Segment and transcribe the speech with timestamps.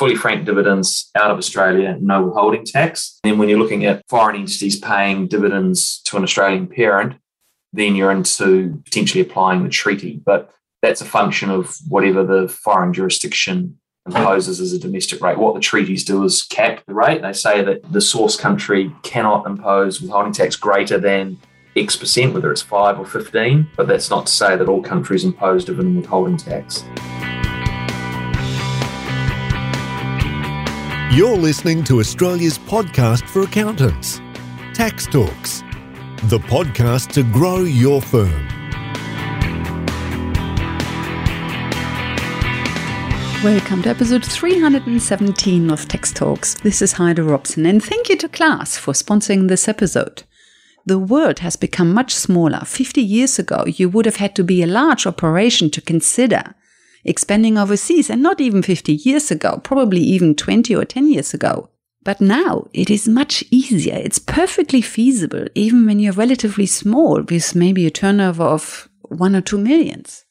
[0.00, 3.20] fully franked dividends out of Australia, no withholding tax.
[3.22, 7.20] Then when you're looking at foreign entities paying dividends to an Australian parent,
[7.74, 10.18] then you're into potentially applying the treaty.
[10.24, 10.50] But
[10.80, 15.36] that's a function of whatever the foreign jurisdiction imposes as a domestic rate.
[15.36, 17.20] What the treaties do is cap the rate.
[17.20, 21.36] They say that the source country cannot impose withholding tax greater than
[21.76, 25.24] X percent, whether it's 5 or 15, but that's not to say that all countries
[25.24, 26.84] impose dividend withholding tax.
[31.12, 34.20] You're listening to Australia's podcast for accountants,
[34.74, 35.64] Tax Talks,
[36.26, 38.46] the podcast to grow your firm.
[43.42, 46.54] Welcome to episode 317 of Tax Talks.
[46.60, 50.22] This is Heide Robson, and thank you to Class for sponsoring this episode.
[50.86, 52.60] The world has become much smaller.
[52.64, 56.54] 50 years ago, you would have had to be a large operation to consider
[57.04, 61.68] expanding overseas, and not even 50 years ago, probably even 20 or 10 years ago.
[62.02, 63.96] But now it is much easier.
[63.96, 69.42] It's perfectly feasible, even when you're relatively small, with maybe a turnover of one or
[69.42, 70.24] two millions.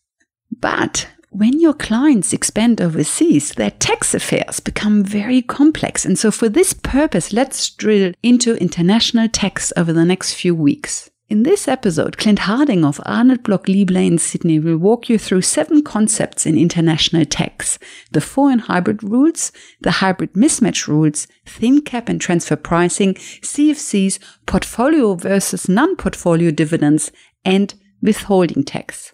[0.59, 6.05] But when your clients expand overseas, their tax affairs become very complex.
[6.05, 11.11] And so, for this purpose, let's drill into international tax over the next few weeks.
[11.29, 15.43] In this episode, Clint Harding of Arnold Bloch Leibler in Sydney will walk you through
[15.43, 17.77] seven concepts in international tax
[18.11, 25.13] the foreign hybrid rules, the hybrid mismatch rules, thin cap and transfer pricing, CFCs, portfolio
[25.13, 27.11] versus non portfolio dividends,
[27.45, 29.13] and withholding tax.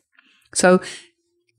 [0.54, 0.80] So,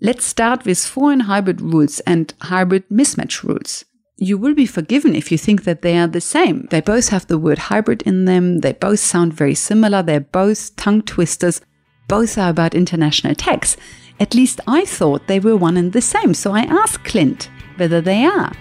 [0.00, 3.84] let's start with foreign hybrid rules and hybrid mismatch rules
[4.18, 6.66] you will be forgiven if you think that they are the same.
[6.70, 8.60] They both have the word hybrid in them.
[8.60, 10.02] They both sound very similar.
[10.02, 11.60] They're both tongue twisters.
[12.08, 13.76] Both are about international tax.
[14.18, 16.32] At least I thought they were one and the same.
[16.32, 18.52] So I asked Clint whether they are.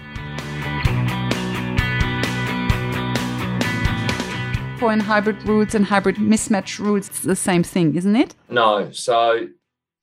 [4.78, 8.34] Foreign hybrid rules and hybrid mismatch rules, it's the same thing, isn't it?
[8.50, 8.90] No.
[8.90, 9.48] So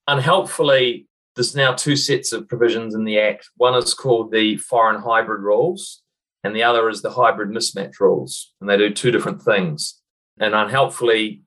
[0.07, 1.05] unhelpfully,
[1.35, 3.49] there's now two sets of provisions in the Act.
[3.57, 6.01] One is called the foreign hybrid rules,
[6.43, 8.53] and the other is the hybrid mismatch rules.
[8.61, 9.99] And they do two different things.
[10.39, 11.41] And unhelpfully,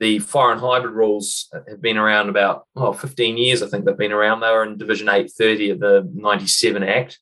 [0.00, 4.12] the foreign hybrid rules have been around about oh, 15 years, I think they've been
[4.12, 4.40] around.
[4.40, 7.18] They were in Division 830 of the 97 Act.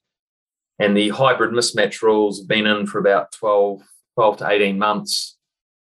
[0.79, 3.83] And the hybrid mismatch rules have been in for about 12,
[4.15, 5.38] 12 to 18 months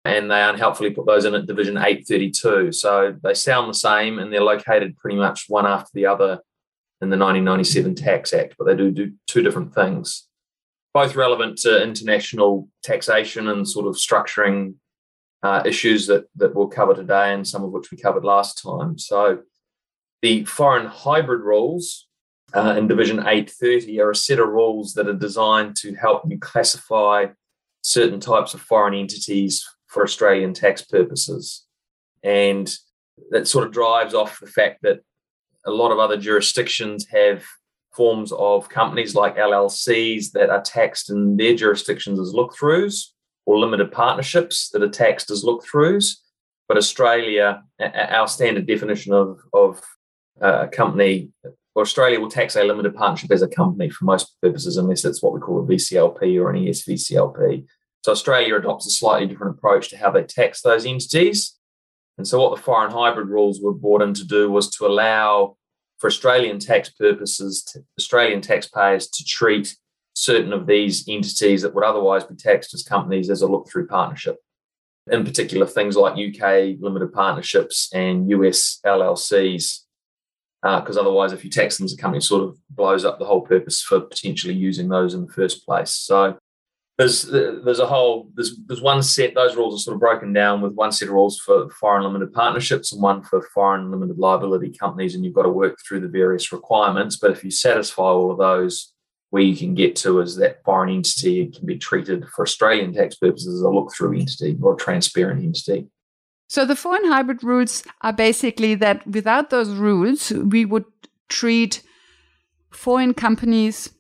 [0.05, 2.73] and they unhelpfully put those in at Division 832.
[2.73, 6.41] So they sound the same and they're located pretty much one after the other
[7.01, 10.29] in the 1997 Tax Act, but they do do two different things,
[10.93, 14.75] both relevant to international taxation and sort of structuring
[15.43, 18.99] uh, issues that, that we'll cover today and some of which we covered last time.
[18.99, 19.41] So
[20.23, 22.09] the foreign hybrid rules
[22.55, 26.39] uh, in Division 830 are a set of rules that are designed to help you
[26.39, 27.27] classify
[27.83, 31.65] certain types of foreign entities for Australian tax purposes.
[32.23, 32.71] And
[33.31, 35.01] that sort of drives off the fact that
[35.65, 37.45] a lot of other jurisdictions have
[37.95, 43.11] forms of companies like LLCs that are taxed in their jurisdictions as look throughs
[43.47, 46.17] or limited partnerships that are taxed as look throughs.
[46.67, 49.81] But Australia, our standard definition of, of
[50.43, 51.31] uh, a company,
[51.77, 55.35] Australia will tax a limited partnership as a company for most purposes, unless it's what
[55.35, 57.65] we call a VCLP or an ESVCLP.
[58.05, 61.59] So Australia adopts a slightly different approach to how they tax those entities.
[62.19, 65.57] And so what the foreign hybrid rules were brought in to do was to allow
[65.97, 69.75] for Australian tax purposes, to Australian taxpayers to treat
[70.13, 73.87] certain of these entities that would otherwise be taxed as companies as a look through
[73.87, 74.37] partnership.
[75.11, 79.79] In particular, things like UK limited partnerships and US LLCs,
[80.63, 83.25] because uh, otherwise, if you tax them as a company, sort of blows up the
[83.25, 85.95] whole purpose for potentially using those in the first place.
[85.95, 86.37] So
[86.97, 90.61] there's there's a whole there's there's one set those rules are sort of broken down
[90.61, 94.71] with one set of rules for foreign limited partnerships and one for foreign limited liability
[94.71, 98.31] companies and you've got to work through the various requirements but if you satisfy all
[98.31, 98.95] of those
[99.31, 103.17] where you can get to is that foreign entity can be treated for Australian tax
[103.17, 105.89] purposes as a look through entity or a transparent entity.
[106.47, 110.85] So the foreign hybrid rules are basically that without those rules we would
[111.29, 111.83] treat
[112.71, 113.91] foreign companies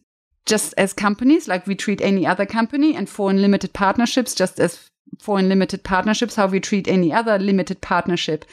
[0.47, 4.91] just as companies, like we treat any other company, and foreign limited partnerships, just as
[5.21, 8.45] foreign limited partnerships, how we treat any other limited partnership.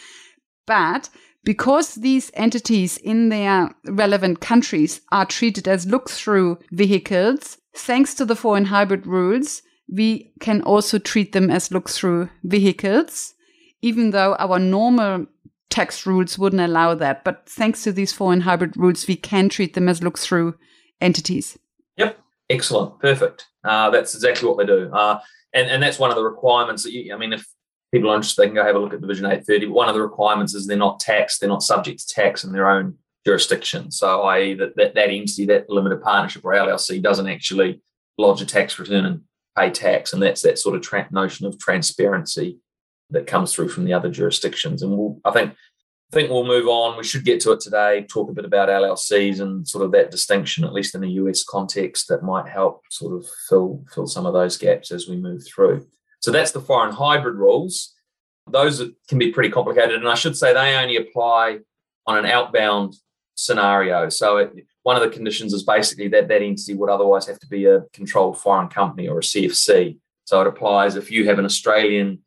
[0.65, 1.09] But
[1.43, 8.25] because these entities in their relevant countries are treated as look through vehicles, thanks to
[8.25, 9.61] the foreign hybrid rules,
[9.91, 13.33] we can also treat them as look through vehicles,
[13.81, 15.25] even though our normal
[15.69, 17.23] tax rules wouldn't allow that.
[17.23, 20.55] But thanks to these foreign hybrid rules, we can treat them as look through
[21.01, 21.57] entities.
[22.51, 23.47] Excellent, perfect.
[23.63, 25.19] Uh, that's exactly what they do, uh,
[25.53, 26.83] and and that's one of the requirements.
[26.83, 27.45] That you, I mean, if
[27.93, 29.67] people are interested, they can go have a look at Division 830.
[29.67, 32.51] But one of the requirements is they're not taxed, they're not subject to tax in
[32.51, 33.91] their own jurisdiction.
[33.91, 37.81] So, i.e., that, that, that entity, that limited partnership or LLC, doesn't actually
[38.17, 39.21] lodge a tax return and
[39.57, 40.13] pay tax.
[40.13, 42.57] And that's that sort of tra- notion of transparency
[43.11, 44.81] that comes through from the other jurisdictions.
[44.81, 45.53] And we'll, I think
[46.11, 46.97] think we'll move on.
[46.97, 50.11] We should get to it today, talk a bit about LLCs and sort of that
[50.11, 54.25] distinction, at least in the US context, that might help sort of fill fill some
[54.25, 55.87] of those gaps as we move through.
[56.19, 57.93] So that's the foreign hybrid rules.
[58.49, 59.95] Those can be pretty complicated.
[59.95, 61.59] And I should say they only apply
[62.05, 62.95] on an outbound
[63.35, 64.09] scenario.
[64.09, 64.51] So it,
[64.83, 67.81] one of the conditions is basically that that entity would otherwise have to be a
[67.93, 69.97] controlled foreign company or a CFC.
[70.25, 72.19] So it applies if you have an Australian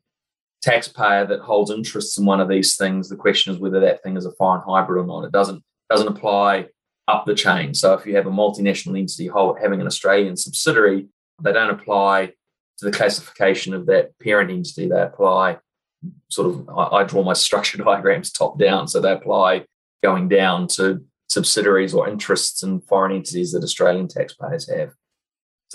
[0.65, 4.17] taxpayer that holds interests in one of these things, the question is whether that thing
[4.17, 5.25] is a foreign hybrid or not.
[5.25, 6.67] It doesn't doesn't apply
[7.07, 7.75] up the chain.
[7.75, 9.29] So if you have a multinational entity
[9.61, 11.07] having an Australian subsidiary,
[11.43, 12.33] they don't apply
[12.79, 14.89] to the classification of that parent entity.
[14.89, 15.59] They apply
[16.29, 19.65] sort of I, I draw my structure diagrams top down, so they apply
[20.03, 24.93] going down to subsidiaries or interests in foreign entities that Australian taxpayers have.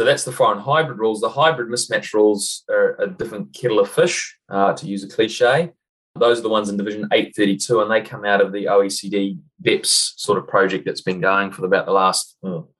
[0.00, 1.20] So that's the foreign hybrid rules.
[1.20, 5.72] The hybrid mismatch rules are a different kettle of fish, uh, to use a cliche.
[6.14, 10.14] Those are the ones in Division 832, and they come out of the OECD BEPS
[10.16, 12.34] sort of project that's been going for about the last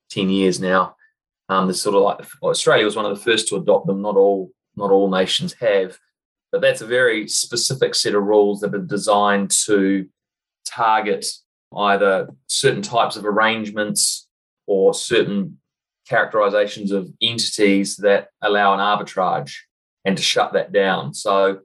[0.09, 0.97] 10 years now.
[1.51, 4.01] Um, sort of like well, Australia was one of the first to adopt them.
[4.01, 5.99] Not all not all nations have,
[6.51, 10.09] but that's a very specific set of rules that are designed to
[10.65, 11.27] target
[11.77, 14.27] either certain types of arrangements
[14.67, 15.60] or certain
[16.09, 19.55] characterizations of entities that allow an arbitrage
[20.05, 21.15] and to shut that down.
[21.15, 21.61] So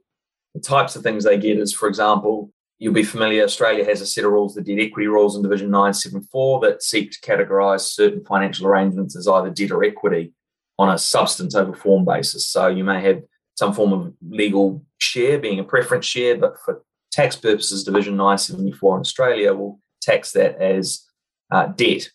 [0.54, 4.06] the types of things they get is, for example, you'll be familiar, Australia has a
[4.06, 8.24] set of rules, the debt equity rules in Division 974, that seek to categorize certain
[8.24, 10.32] financial arrangements as either debt or equity
[10.78, 12.46] on a substance over form basis.
[12.46, 13.22] So you may have
[13.54, 18.96] some form of legal share being a preference share, but for tax purposes, Division 974
[18.96, 21.04] in Australia will tax that as
[21.50, 22.10] uh, debt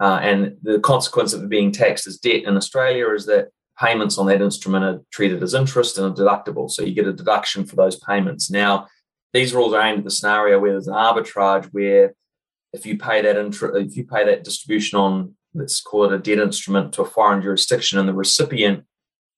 [0.00, 3.48] uh, and the consequence of it being taxed as debt in Australia is that
[3.78, 6.70] payments on that instrument are treated as interest and are deductible.
[6.70, 8.50] So you get a deduction for those payments.
[8.50, 8.88] Now,
[9.32, 12.14] these rules are aimed at the scenario where there's an arbitrage where
[12.72, 16.18] if you pay that intro, if you pay that distribution on let's call it a
[16.18, 18.84] debt instrument to a foreign jurisdiction and the recipient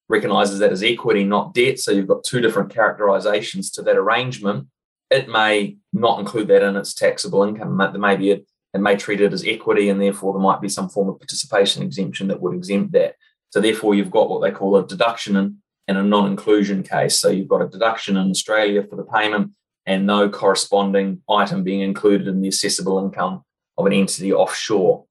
[0.08, 1.78] recognizes that as equity, not debt.
[1.78, 4.66] So you've got two different characterizations to that arrangement.
[5.11, 7.76] It may not include that in its taxable income.
[7.76, 8.40] There may be a
[8.75, 11.82] and may treat it as equity, and therefore there might be some form of participation
[11.82, 13.15] exemption that would exempt that.
[13.50, 15.56] So therefore, you've got what they call a deduction and,
[15.88, 17.19] a non-inclusion case.
[17.19, 19.53] So you've got a deduction in Australia for the payment
[19.87, 23.43] and no corresponding item being included in the assessable income
[23.79, 25.06] of an entity offshore.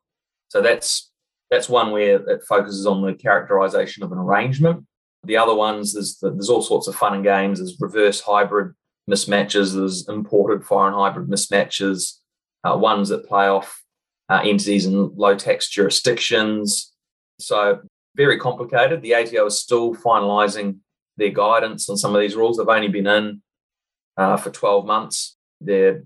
[0.50, 1.12] So that's
[1.50, 4.86] that's one where it focuses on the characterization of an arrangement.
[5.24, 7.58] The other ones, there's there's all sorts of fun and games.
[7.58, 8.76] There's reverse hybrid
[9.10, 9.74] mismatches.
[9.74, 12.20] There's imported foreign hybrid mismatches
[12.68, 13.84] uh, ones that play off
[14.30, 16.92] uh, entities in low tax jurisdictions.
[17.40, 17.82] So,
[18.16, 19.02] very complicated.
[19.02, 20.80] The ATO is still finalising
[21.18, 22.58] their guidance on some of these rules.
[22.58, 23.42] They've only been in
[24.18, 25.38] uh, for 12 months.
[25.62, 26.04] They're,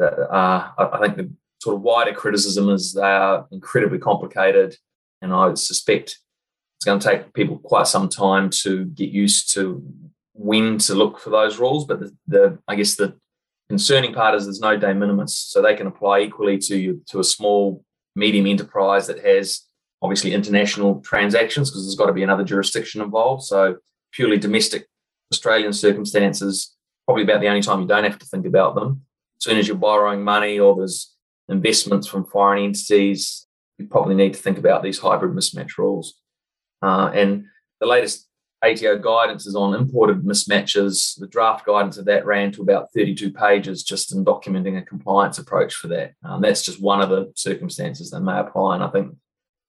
[0.00, 1.30] uh, I think the
[1.62, 4.76] sort of wider criticism is they are incredibly complicated,
[5.20, 6.18] and I suspect
[6.78, 9.82] it's going to take people quite some time to get used to
[10.32, 11.84] when to look for those rules.
[11.84, 13.16] But the, the I guess the
[13.72, 17.24] concerning part is there's no de minimis, so they can apply equally to to a
[17.24, 17.82] small,
[18.14, 19.62] medium enterprise that has
[20.02, 23.44] obviously international transactions because there's got to be another jurisdiction involved.
[23.44, 23.76] So
[24.12, 24.86] purely domestic
[25.32, 26.76] Australian circumstances,
[27.06, 29.06] probably about the only time you don't have to think about them.
[29.38, 31.14] As soon as you're borrowing money or there's
[31.48, 33.46] investments from foreign entities,
[33.78, 36.20] you probably need to think about these hybrid mismatch rules.
[36.82, 37.46] Uh, and
[37.80, 38.28] the latest
[38.62, 41.18] ATO guidance is on imported mismatches.
[41.18, 45.38] The draft guidance of that ran to about 32 pages just in documenting a compliance
[45.38, 46.12] approach for that.
[46.24, 48.76] Um, that's just one of the circumstances that may apply.
[48.76, 49.16] And I think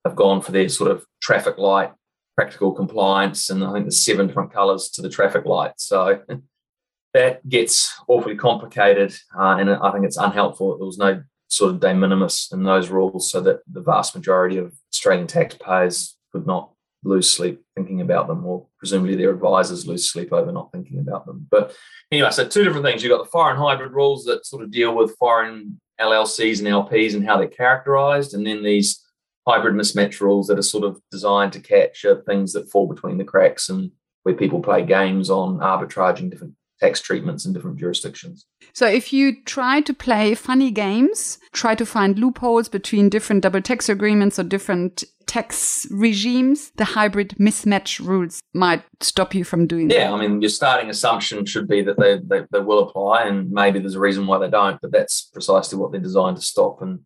[0.04, 1.92] they've gone for their sort of traffic light,
[2.36, 5.74] practical compliance, and I think there's seven different colours to the traffic light.
[5.78, 6.22] So
[7.14, 9.16] that gets awfully complicated.
[9.38, 10.78] Uh, and I think it's unhelpful.
[10.78, 14.58] There was no sort of de minimis in those rules so that the vast majority
[14.58, 16.73] of Australian taxpayers could not
[17.04, 21.26] lose sleep thinking about them, or presumably their advisors lose sleep over not thinking about
[21.26, 21.48] them.
[21.50, 21.76] But
[22.12, 23.04] anyway, so two different things.
[23.04, 27.14] You've got the foreign hybrid rules that sort of deal with foreign LLCs and LPs
[27.14, 29.04] and how they're characterized, and then these
[29.48, 33.24] hybrid mismatch rules that are sort of designed to capture things that fall between the
[33.24, 33.92] cracks and
[34.24, 38.46] where people play games on arbitraging different tax treatments in different jurisdictions.
[38.74, 43.62] So if you try to play funny games, try to find loopholes between different double
[43.62, 49.90] tax agreements or different tax regimes, the hybrid mismatch rules might stop you from doing
[49.90, 50.04] yeah, that.
[50.04, 53.50] Yeah, I mean, your starting assumption should be that they, they, they will apply, and
[53.50, 56.82] maybe there's a reason why they don't, but that's precisely what they're designed to stop.
[56.82, 57.00] And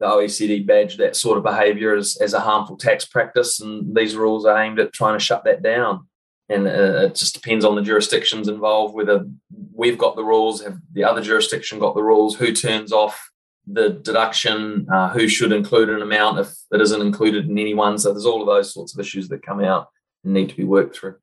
[0.00, 4.16] the OECD badge that sort of behavior as, as a harmful tax practice, and these
[4.16, 6.08] rules are aimed at trying to shut that down.
[6.48, 9.26] And uh, it just depends on the jurisdictions involved, whether
[9.74, 13.30] we've got the rules, have the other jurisdiction got the rules, who turns off
[13.66, 17.96] the deduction, uh, who should include an amount if it isn't included in any one.
[17.96, 19.88] So there's all of those sorts of issues that come out
[20.24, 21.16] and need to be worked through.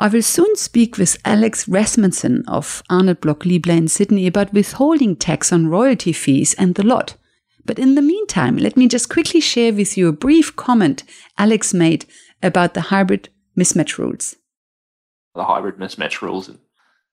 [0.00, 5.16] I will soon speak with Alex Rasmussen of Arnold Bloch Leibler in Sydney about withholding
[5.16, 7.16] tax on royalty fees and the lot.
[7.64, 11.02] But in the meantime, let me just quickly share with you a brief comment
[11.36, 12.06] Alex made
[12.44, 13.28] about the hybrid
[13.58, 14.36] mismatch rules.
[15.34, 16.58] The hybrid mismatch rules and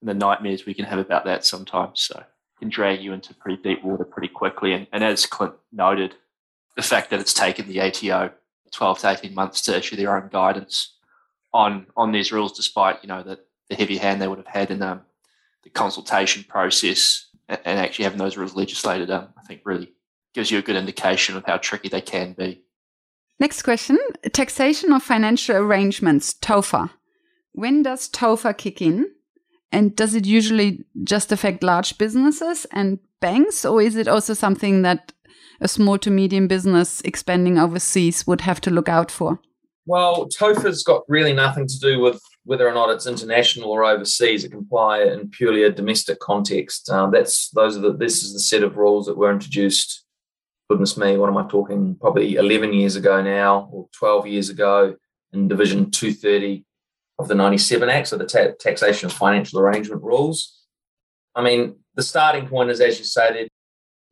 [0.02, 2.00] the nightmares we can have about that sometimes.
[2.00, 2.22] So
[2.58, 4.72] can drag you into pretty deep water pretty quickly.
[4.72, 6.14] And, and as Clint noted,
[6.76, 8.30] the fact that it's taken the ATO
[8.72, 10.96] 12 to 18 months to issue their own guidance
[11.52, 13.38] on on these rules, despite you know the,
[13.70, 15.02] the heavy hand they would have had in um,
[15.62, 19.92] the consultation process and, and, actually having those rules legislated, um, I think really
[20.34, 22.62] gives you a good indication of how tricky they can be.
[23.38, 23.98] Next question
[24.32, 26.90] taxation of financial arrangements, TOFA.
[27.52, 29.10] When does TOFA kick in?
[29.72, 34.82] And does it usually just affect large businesses and banks, or is it also something
[34.82, 35.12] that
[35.60, 39.40] a small to medium business expanding overseas would have to look out for?
[39.86, 44.44] Well, TOFA's got really nothing to do with whether or not it's international or overseas.
[44.44, 46.88] It can apply in purely a domestic context.
[46.90, 50.05] Um, that's those are the this is the set of rules that were introduced.
[50.68, 51.94] Goodness me, what am I talking?
[51.94, 54.96] Probably 11 years ago now, or 12 years ago,
[55.32, 56.64] in Division 230
[57.18, 60.64] of the 97 Act, so the ta- taxation of financial arrangement rules.
[61.36, 63.48] I mean, the starting point is, as you they're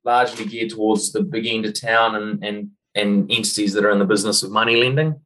[0.05, 3.99] largely geared towards the big end of town and, and, and entities that are in
[3.99, 5.21] the business of money lending.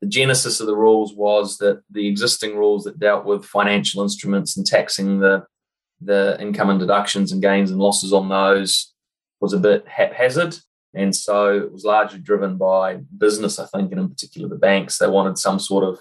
[0.00, 4.56] The genesis of the rules was that the existing rules that dealt with financial instruments
[4.56, 5.44] and taxing the,
[6.00, 8.92] the income and deductions and gains and losses on those
[9.40, 10.56] was a bit haphazard.
[10.94, 14.98] And so it was largely driven by business, I think, and in particular the banks.
[14.98, 16.00] They wanted some sort of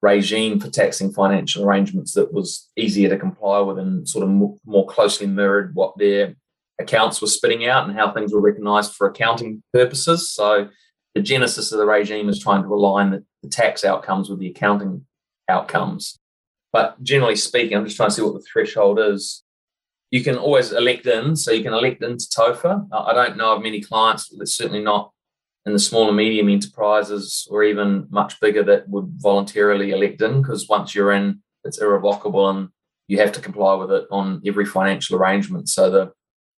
[0.00, 4.30] regime for taxing financial arrangements that was easier to comply with and sort of
[4.64, 6.34] more closely mirrored what their
[6.80, 10.30] accounts were spitting out and how things were recognized for accounting purposes.
[10.30, 10.68] So
[11.14, 14.48] the genesis of the regime is trying to align the, the tax outcomes with the
[14.48, 15.06] accounting
[15.48, 16.18] outcomes.
[16.72, 19.41] But generally speaking, I'm just trying to see what the threshold is.
[20.12, 22.86] You can always elect in, so you can elect into TOFA.
[22.92, 25.10] I don't know of many clients, that's certainly not
[25.66, 30.42] in the small and medium enterprises or even much bigger that would voluntarily elect in
[30.42, 32.68] because once you're in, it's irrevocable and
[33.08, 35.68] you have to comply with it on every financial arrangement.
[35.68, 36.12] So the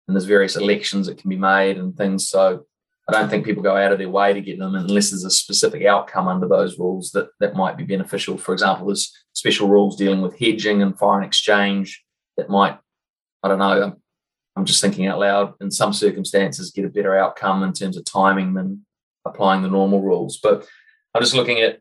[0.07, 2.27] and there's various elections that can be made and things.
[2.27, 2.65] So
[3.07, 5.29] I don't think people go out of their way to get them unless there's a
[5.29, 8.37] specific outcome under those rules that that might be beneficial.
[8.37, 12.03] For example, there's special rules dealing with hedging and foreign exchange
[12.37, 12.77] that might,
[13.43, 13.95] I don't know,
[14.55, 18.05] I'm just thinking out loud, in some circumstances get a better outcome in terms of
[18.05, 18.85] timing than
[19.25, 20.37] applying the normal rules.
[20.41, 20.67] But
[21.13, 21.79] I'm just looking at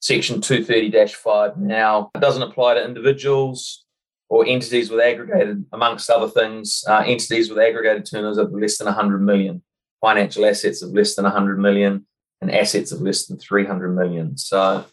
[0.00, 2.10] section 230 5 now.
[2.14, 3.84] It doesn't apply to individuals
[4.28, 8.86] or entities with aggregated, amongst other things, uh, entities with aggregated turnovers of less than
[8.86, 9.62] 100 million,
[10.00, 12.06] financial assets of less than 100 million,
[12.40, 14.36] and assets of less than 300 million.
[14.36, 14.84] So,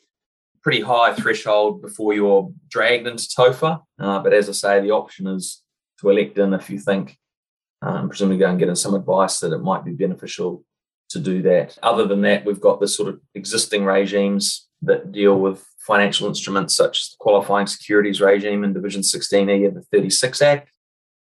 [0.64, 3.82] pretty high threshold before you're dragged into TOFA.
[4.00, 5.62] Uh, but as I say, the option is
[6.00, 7.18] to elect in if you think,
[7.82, 10.64] um, presumably go and get in some advice that it might be beneficial
[11.10, 11.78] to do that.
[11.84, 16.76] Other than that, we've got the sort of existing regimes that deal with financial instruments
[16.76, 20.72] such as the qualifying securities regime in Division 16E of the 36 Act.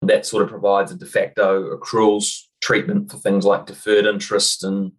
[0.02, 4.92] That sort of provides a de facto accruals treatment for things like deferred interest and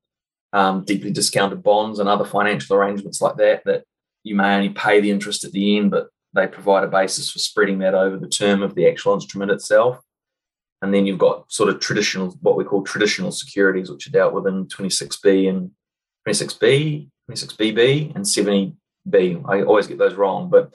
[0.53, 3.83] um, deeply discounted bonds and other financial arrangements like that, that
[4.23, 7.39] you may only pay the interest at the end, but they provide a basis for
[7.39, 9.99] spreading that over the term of the actual instrument itself.
[10.81, 14.33] And then you've got sort of traditional, what we call traditional securities, which are dealt
[14.33, 15.71] with in 26B and
[16.27, 19.49] 26B, 26BB, and 70B.
[19.49, 20.71] I always get those wrong, but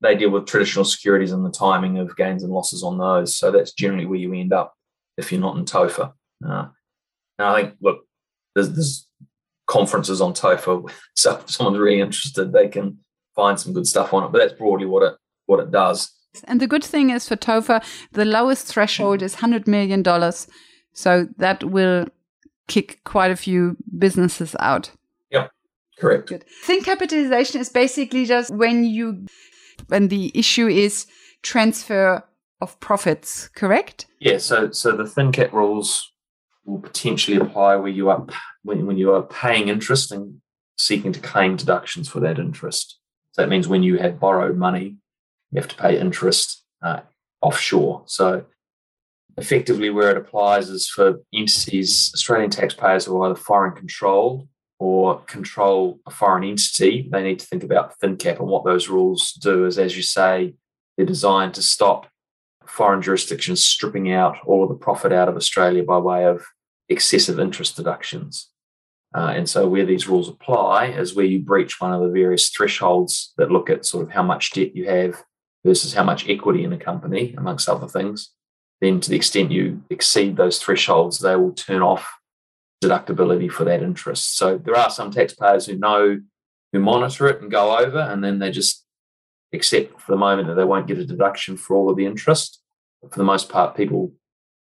[0.00, 3.36] they deal with traditional securities and the timing of gains and losses on those.
[3.36, 4.74] So that's generally where you end up
[5.16, 6.12] if you're not in TOFA.
[6.46, 6.66] Uh,
[7.38, 8.04] now I think, look,
[8.54, 9.08] there's, there's
[9.66, 10.90] conferences on TOFA.
[11.16, 12.98] So if someone's really interested, they can
[13.38, 14.32] find some good stuff on it.
[14.32, 15.14] But that's broadly what it
[15.46, 16.12] what it does.
[16.44, 20.04] And the good thing is for TOFA, the lowest threshold is $100 million.
[20.92, 22.06] So that will
[22.68, 24.90] kick quite a few businesses out.
[25.30, 25.50] Yep,
[25.98, 26.28] correct.
[26.28, 26.44] Good.
[26.64, 29.26] Thin capitalization is basically just when you
[29.90, 31.06] And the issue is
[31.42, 32.22] transfer
[32.60, 34.06] of profits, correct?
[34.20, 36.12] Yeah, so so the thin cap rules
[36.64, 38.26] will potentially apply where you are
[38.62, 40.40] when, when you are paying interest and
[40.76, 42.98] seeking to claim deductions for that interest.
[43.38, 44.96] So that means when you have borrowed money,
[45.52, 47.02] you have to pay interest uh,
[47.40, 48.02] offshore.
[48.06, 48.46] So
[49.36, 54.48] effectively, where it applies is for entities, Australian taxpayers who are either foreign controlled
[54.80, 57.08] or control a foreign entity.
[57.12, 60.02] They need to think about thin cap and what those rules do is, as you
[60.02, 60.54] say,
[60.96, 62.08] they're designed to stop
[62.66, 66.44] foreign jurisdictions stripping out all of the profit out of Australia by way of
[66.88, 68.50] excessive interest deductions.
[69.14, 72.50] Uh, and so, where these rules apply is where you breach one of the various
[72.50, 75.22] thresholds that look at sort of how much debt you have
[75.64, 78.30] versus how much equity in a company, amongst other things.
[78.80, 82.18] Then, to the extent you exceed those thresholds, they will turn off
[82.84, 84.36] deductibility for that interest.
[84.36, 86.20] So, there are some taxpayers who know,
[86.72, 88.84] who monitor it and go over, and then they just
[89.54, 92.60] accept for the moment that they won't get a deduction for all of the interest.
[93.00, 94.12] But for the most part, people,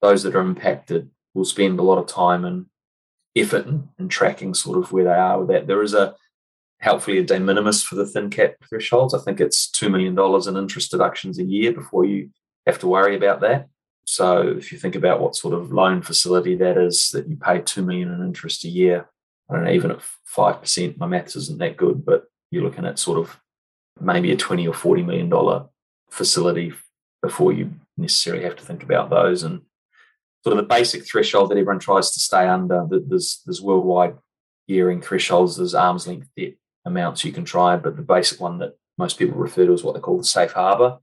[0.02, 2.66] those that are impacted, will spend a lot of time and
[3.36, 5.66] effort and in tracking sort of where they are with that.
[5.66, 6.14] There is a
[6.80, 9.14] helpfully a de minimis for the thin cap thresholds.
[9.14, 12.30] I think it's $2 million in interest deductions a year before you
[12.66, 13.68] have to worry about that.
[14.04, 17.60] So if you think about what sort of loan facility that is, that you pay
[17.60, 19.08] 2 million in interest a year,
[19.50, 20.00] I don't know, even at
[20.34, 23.38] 5%, my maths isn't that good, but you're looking at sort of
[24.00, 25.66] maybe a 20 or 40 million dollar
[26.10, 26.72] facility
[27.22, 29.62] before you necessarily have to think about those and
[30.46, 34.14] sort of the basic threshold that everyone tries to stay under there's there's worldwide
[34.68, 36.52] gearing thresholds there's arm's length debt
[36.84, 39.96] amounts you can try but the basic one that most people refer to is what
[39.96, 40.98] they call the safe harbor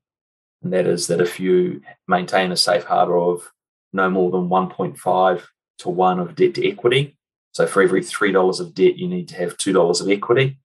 [0.62, 3.52] and that is that if you maintain a safe harbor of
[3.92, 5.44] no more than 1.5
[5.80, 7.18] to 1 of debt to equity
[7.52, 10.58] so for every $3 of debt you need to have $2 of equity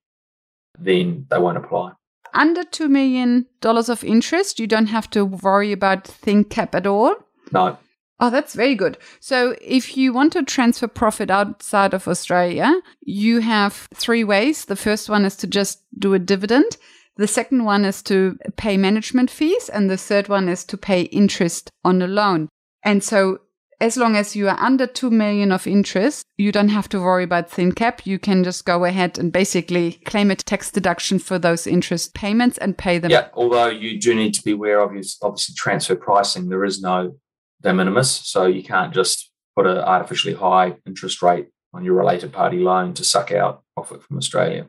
[0.79, 1.91] then they won't apply
[2.33, 7.15] under $2 million of interest, you don't have to worry about thin cap at all?
[7.51, 7.79] No.
[8.21, 8.99] Oh, that's very good.
[9.21, 14.65] So, if you want to transfer profit outside of Australia, you have three ways.
[14.65, 16.77] The first one is to just do a dividend.
[17.17, 19.69] The second one is to pay management fees.
[19.69, 22.49] And the third one is to pay interest on the loan.
[22.85, 23.41] And so,
[23.81, 27.23] as long as you are under 2 million of interest, you don't have to worry
[27.23, 28.05] about thin cap.
[28.05, 32.59] You can just go ahead and basically claim a tax deduction for those interest payments
[32.59, 33.13] and pay them.
[33.13, 34.91] Yeah, although you do need to be aware of
[35.23, 36.49] obviously transfer pricing.
[36.49, 37.15] There is no
[37.63, 42.33] de minimis, so you can't just put an artificially high interest rate on your related
[42.33, 44.67] party loan to suck out profit from Australia.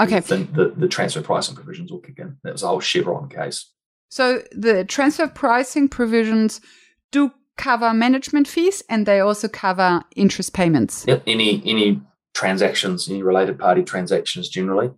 [0.00, 0.20] Okay.
[0.20, 2.36] The, the, the transfer pricing provisions will kick in.
[2.42, 3.70] That was a whole Chevron case.
[4.08, 6.60] So the transfer pricing provisions
[7.12, 11.04] do cover management fees and they also cover interest payments.
[11.06, 12.00] Yep, any any
[12.34, 14.90] transactions, any related party transactions generally.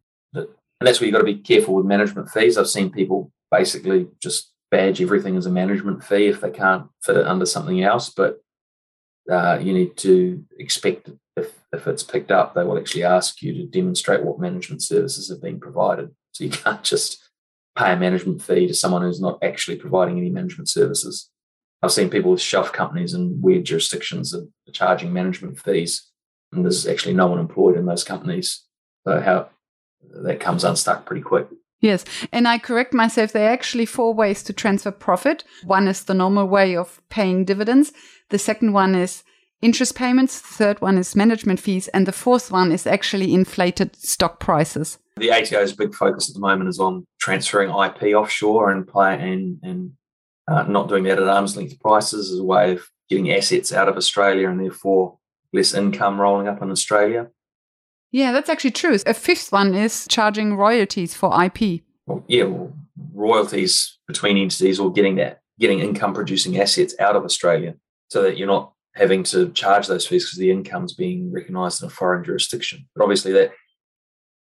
[0.79, 2.59] And that's where you've got to be careful with management fees.
[2.59, 7.17] I've seen people basically just badge everything as a management fee if they can't fit
[7.17, 8.11] it under something else.
[8.11, 8.41] But
[9.31, 13.53] uh, you need to expect if, if it's picked up, they will actually ask you
[13.55, 16.15] to demonstrate what management services have been provided.
[16.33, 17.23] So you can't just
[17.77, 21.31] pay a management fee to someone who's not actually providing any management services.
[21.83, 26.11] I've seen people with shelf companies in weird jurisdictions that are charging management fees,
[26.53, 28.65] and there's actually no one employed in those companies.
[29.07, 29.51] So how
[30.23, 31.49] that comes unstuck pretty quick.
[31.81, 33.33] Yes, and I correct myself.
[33.33, 35.45] There are actually four ways to transfer profit.
[35.65, 37.93] One is the normal way of paying dividends.
[38.31, 39.23] The second one is
[39.61, 40.41] interest payments.
[40.41, 44.99] The third one is management fees, and the fourth one is actually inflated stock prices.
[45.19, 49.59] The ATO's big focus at the moment is on transferring IP offshore and play and
[49.63, 49.93] and
[50.49, 53.89] uh, not doing that at arm's length prices as a way of getting assets out
[53.89, 55.19] of Australia and therefore
[55.53, 57.29] less income rolling up in Australia.
[58.13, 58.97] Yeah, that's actually true.
[59.07, 61.83] A fifth one is charging royalties for IP.
[62.07, 62.73] Well, yeah, well,
[63.13, 67.75] royalties between entities or getting that, getting income producing assets out of Australia
[68.09, 71.89] so that you're not having to charge those fees because the income's being recognised in
[71.89, 72.87] a foreign jurisdiction.
[72.95, 73.53] But obviously, that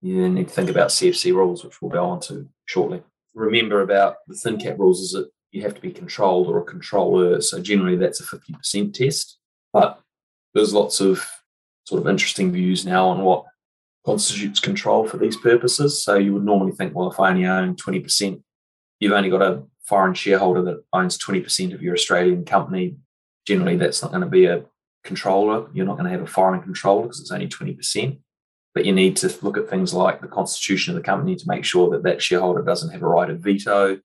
[0.00, 3.02] you need to think about CFC rules, which we'll go on to shortly.
[3.34, 6.64] Remember about the thin cap rules is that you have to be controlled or a
[6.64, 7.40] controller.
[7.40, 9.38] So generally that's a 50% test.
[9.72, 10.00] But
[10.54, 11.26] there's lots of
[11.88, 13.44] sort of interesting views now on what
[14.04, 16.02] constitutes control for these purposes.
[16.02, 18.42] So you would normally think, well, if I only own 20%,
[19.00, 22.96] you've only got a foreign shareholder that owns 20% of your Australian company.
[23.46, 24.64] Generally, that's not going to be a
[25.02, 25.68] controller.
[25.72, 28.18] You're not going to have a foreign controller because it's only 20%.
[28.74, 31.64] But you need to look at things like the constitution of the company to make
[31.64, 33.98] sure that that shareholder doesn't have a right of veto,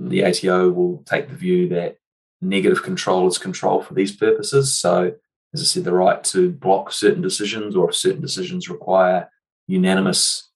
[0.00, 1.98] the ATO will take the view that
[2.40, 4.74] negative control is control for these purposes.
[4.74, 5.12] So,
[5.56, 9.30] as I said, the right to block certain decisions or if certain decisions require
[9.66, 10.50] unanimous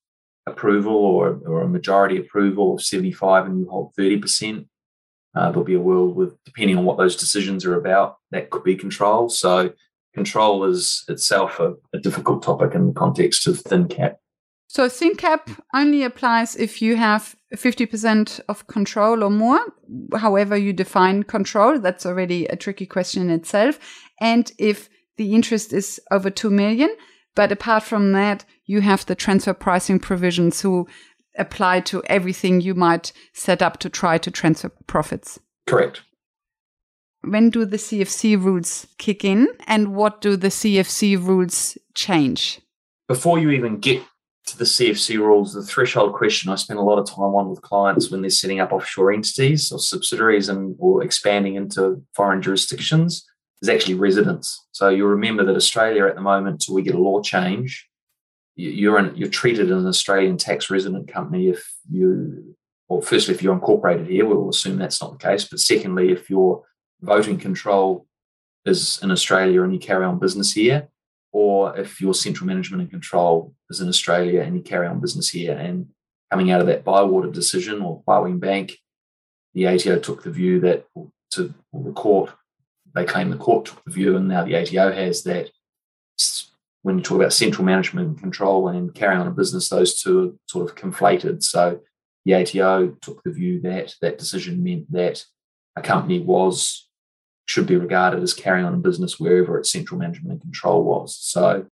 [0.47, 4.67] approval or, or a majority approval of 75 and you hold 30%.
[5.35, 8.65] Uh, there'll be a world with, depending on what those decisions are about, that could
[8.65, 9.29] be control.
[9.29, 9.73] So
[10.13, 14.19] control is itself a, a difficult topic in the context of thin cap.
[14.69, 19.61] So thin cap only applies if you have 50% of control or more,
[20.17, 21.81] however you define control.
[21.81, 23.81] That's already a tricky question in itself.
[24.21, 26.95] And if the interest is over 2 million,
[27.35, 30.87] but apart from that, you have the transfer pricing provisions who
[31.39, 35.39] apply to everything you might set up to try to transfer profits.
[35.67, 36.03] Correct.
[37.23, 42.61] When do the CFC rules kick in and what do the CFC rules change?
[43.09, 44.03] Before you even get
[44.47, 47.63] to the CFC rules, the threshold question I spend a lot of time on with
[47.63, 53.27] clients when they're setting up offshore entities or subsidiaries and or expanding into foreign jurisdictions
[53.63, 54.67] is actually residence.
[54.73, 57.89] So you'll remember that Australia at the moment, till we get a law change,
[58.57, 62.57] you're in, you're treated as an Australian tax resident company if you,
[62.89, 65.45] well, firstly, if you're incorporated here, we'll assume that's not the case.
[65.45, 66.65] But secondly, if your
[67.01, 68.07] voting control
[68.65, 70.89] is in Australia and you carry on business here,
[71.33, 75.29] or if your central management and control is in Australia and you carry on business
[75.29, 75.57] here.
[75.57, 75.89] And
[76.31, 78.77] coming out of that Bywater decision or Hua Wang Bank,
[79.55, 80.87] the ATO took the view that
[81.33, 82.33] to the court
[82.95, 85.51] they claim the court took the view, and now the ATO has that
[86.83, 90.21] when you talk about central management and control and carrying on a business, those two
[90.21, 91.43] are sort of conflated.
[91.43, 91.81] So
[92.25, 95.25] the ATO took the view that that decision meant that
[95.77, 96.89] a company was
[97.47, 101.17] should be regarded as carrying on a business wherever its central management and control was.
[101.17, 101.67] So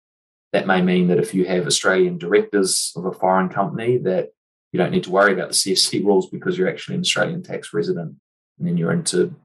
[0.51, 4.29] that may mean that if you have Australian directors of a foreign company, that
[4.71, 7.73] you don't need to worry about the CFC rules because you're actually an Australian tax
[7.73, 8.15] resident.
[8.57, 9.35] And then you're into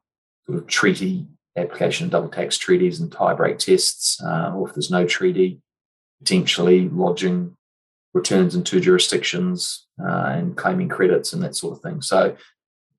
[0.47, 4.75] sort of treaty application of double tax treaties and tie break tests, uh, or if
[4.75, 5.61] there's no treaty,
[6.21, 7.57] potentially lodging
[8.15, 12.01] returns in two jurisdictions uh, and claiming credits and that sort of thing.
[12.01, 12.37] So,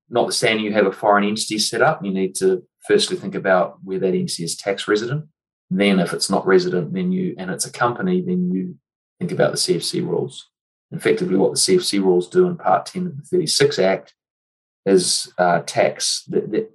[0.10, 4.00] notwithstanding you have a foreign entity set up, you need to firstly think about where
[4.00, 5.26] that entity is tax resident.
[5.70, 8.76] Then, if it's not resident, then you and it's a company, then you
[9.20, 10.50] think about the CFC rules.
[10.92, 14.14] Effectively, what the CFC rules do in Part 10 of the 36 Act
[14.86, 16.24] is uh, tax.
[16.28, 16.68] They're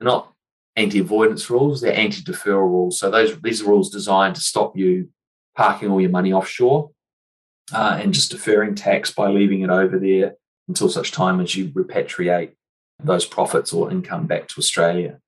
[0.00, 0.33] not
[0.76, 2.98] anti-avoidance rules, they're anti-deferral rules.
[2.98, 5.08] So those these are rules designed to stop you
[5.56, 6.90] parking all your money offshore
[7.72, 10.34] uh, and just deferring tax by leaving it over there
[10.68, 12.52] until such time as you repatriate
[13.02, 15.20] those profits or income back to Australia.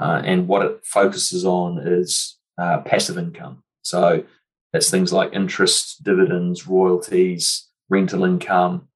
[0.00, 3.62] Uh, and what it focuses on is uh, passive income.
[3.82, 4.24] So
[4.72, 8.88] that's things like interest, dividends, royalties, rental income,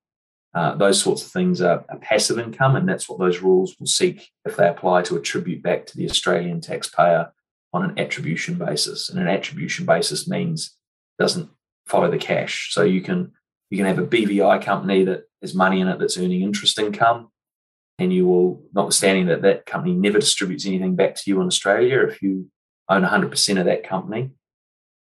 [0.57, 3.87] uh, those sorts of things are, are, passive income, and that's what those rules will
[3.87, 7.31] seek if they apply to attribute back to the Australian taxpayer
[7.75, 9.11] on an attribution basis.
[9.11, 10.75] And an attribution basis means
[11.19, 11.51] doesn't
[11.87, 12.73] follow the cash.
[12.73, 13.33] So you can
[13.69, 17.29] you can have a BVI company that has money in it that's earning interest income,
[17.99, 22.01] and you will, notwithstanding that that company never distributes anything back to you in Australia,
[22.07, 22.51] if you
[22.89, 24.31] own 100% of that company,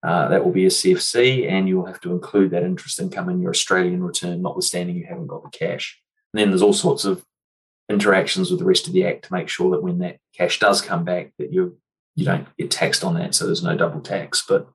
[0.03, 3.41] uh, that will be a CFC, and you'll have to include that interest income in
[3.41, 5.99] your Australian return, notwithstanding you haven't got the cash.
[6.33, 7.23] And then there's all sorts of
[7.89, 10.81] interactions with the rest of the act to make sure that when that cash does
[10.81, 11.77] come back, that you
[12.15, 14.43] you don't get taxed on that, so there's no double tax.
[14.47, 14.67] But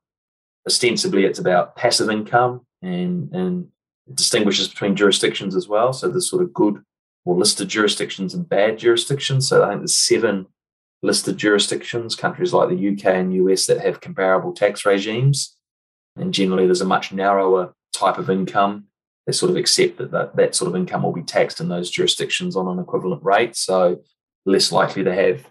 [0.67, 3.69] ostensibly, it's about passive income, and and
[4.07, 5.93] it distinguishes between jurisdictions as well.
[5.93, 6.83] So there's sort of good
[7.27, 9.47] or listed jurisdictions and bad jurisdictions.
[9.47, 10.47] So I think there's seven
[11.03, 15.57] listed jurisdictions, countries like the UK and US that have comparable tax regimes.
[16.17, 18.87] And generally, there's a much narrower type of income.
[19.27, 21.91] They sort of accept that, that that sort of income will be taxed in those
[21.91, 23.57] jurisdictions on an equivalent rate.
[23.57, 24.03] So,
[24.47, 25.47] less likely to have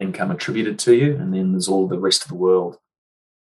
[0.00, 1.16] income attributed to you.
[1.16, 2.76] And then there's all the rest of the world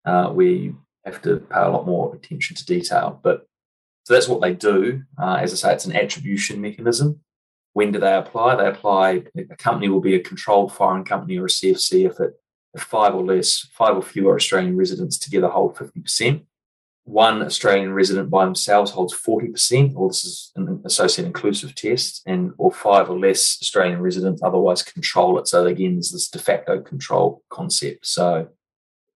[0.05, 3.19] uh, where you have to pay a lot more attention to detail.
[3.23, 3.45] But
[4.03, 5.03] so that's what they do.
[5.21, 7.21] Uh, as I say, it's an attribution mechanism.
[7.79, 8.57] When do they apply?
[8.57, 12.33] They apply, a company will be a controlled foreign company or a CFC if it
[12.73, 16.43] if five or less, five or fewer Australian residents together hold 50%.
[17.05, 22.51] One Australian resident by themselves holds 40%, or this is an associate inclusive test, and
[22.57, 25.47] or five or less Australian residents otherwise control it.
[25.47, 28.05] So again, there's this de facto control concept.
[28.05, 28.49] So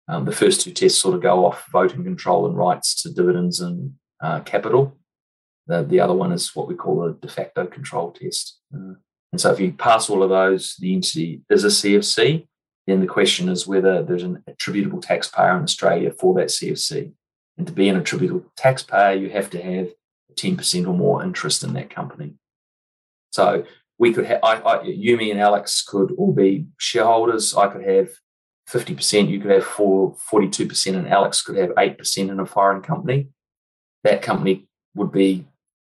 [0.07, 3.59] um, the first two tests sort of go off voting control and rights to dividends
[3.59, 4.97] and uh, capital.
[5.67, 8.59] The, the other one is what we call a de facto control test.
[8.73, 8.95] Uh,
[9.31, 12.47] and so if you pass all of those, the entity is a CFC.
[12.85, 17.13] Then the question is whether there's an attributable taxpayer in Australia for that CFC.
[17.57, 19.89] And to be an attributable taxpayer, you have to have
[20.35, 22.33] 10% or more interest in that company.
[23.31, 23.65] So
[23.97, 27.55] we could have, I, I, you, me, and Alex could all be shareholders.
[27.55, 28.09] I could have
[28.69, 33.29] 50%, you could have four, 42%, and Alex could have 8% in a foreign company.
[34.03, 35.45] That company would be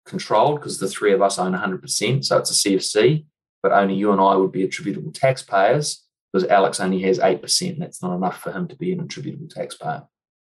[0.09, 2.25] controlled because the three of us own 100%.
[2.25, 3.25] So it's a CFC,
[3.63, 7.79] but only you and I would be attributable taxpayers because Alex only has 8%.
[7.79, 10.05] That's not enough for him to be an attributable taxpayer.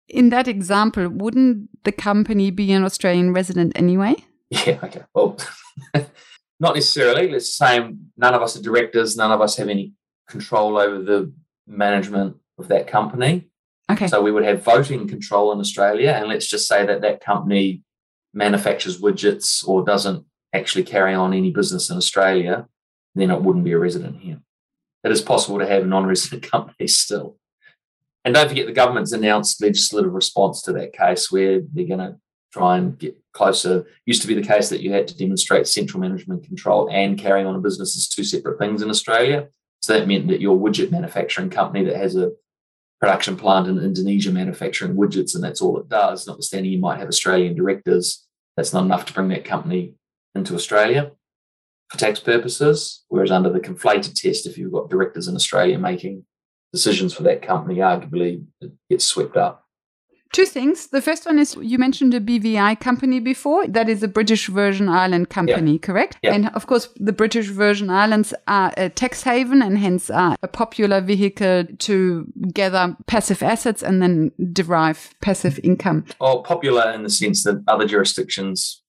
[0.08, 4.16] In that example, wouldn't the company be an Australian resident anyway?
[4.50, 5.04] Yeah, okay.
[5.14, 5.38] Well,
[6.60, 7.30] not necessarily.
[7.30, 9.94] Let's say none of us are directors, none of us have any
[10.28, 11.32] control over the
[11.68, 13.50] management of that company.
[13.92, 14.08] Okay.
[14.08, 16.12] So we would have voting control in Australia.
[16.12, 17.84] And let's just say that that company
[18.34, 22.68] manufactures widgets or doesn't actually carry on any business in Australia,
[23.16, 24.40] then it wouldn't be a resident here.
[25.04, 27.38] It is possible to have a non resident companies still.
[28.26, 32.18] And don't forget, the government's announced legislative response to that case where they're going to
[32.52, 33.86] try and get closer.
[34.06, 37.48] Used to be the case that you had to demonstrate central management control and carrying
[37.48, 39.48] on a business as two separate things in Australia.
[39.82, 42.32] So that meant that your widget manufacturing company that has a
[43.00, 47.08] production plant in Indonesia manufacturing widgets and that's all it does, notwithstanding you might have
[47.08, 48.26] Australian directors,
[48.58, 49.96] that's not enough to bring that company
[50.36, 51.12] into Australia
[51.90, 53.06] for tax purposes.
[53.08, 56.26] Whereas under the conflated test, if you've got directors in Australia making
[56.74, 59.66] decisions for that company, arguably it gets swept up.
[60.32, 60.88] Two things.
[60.88, 63.68] The first one is you mentioned a BVI company before.
[63.68, 65.80] That is a British Virgin Island company, yeah.
[65.80, 66.20] correct?
[66.22, 66.34] Yeah.
[66.34, 70.48] And of course, the British Virgin Islands are a tax haven and hence are a
[70.48, 76.06] popular vehicle to gather passive assets and then derive passive income.
[76.22, 78.84] Oh, popular in the sense that other jurisdictions,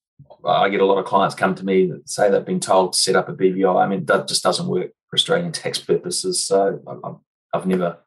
[0.45, 2.99] I get a lot of clients come to me that say they've been told to
[2.99, 3.83] set up a BVI.
[3.83, 6.45] I mean, that just doesn't work for Australian tax purposes.
[6.45, 6.79] So
[7.53, 7.97] I've never,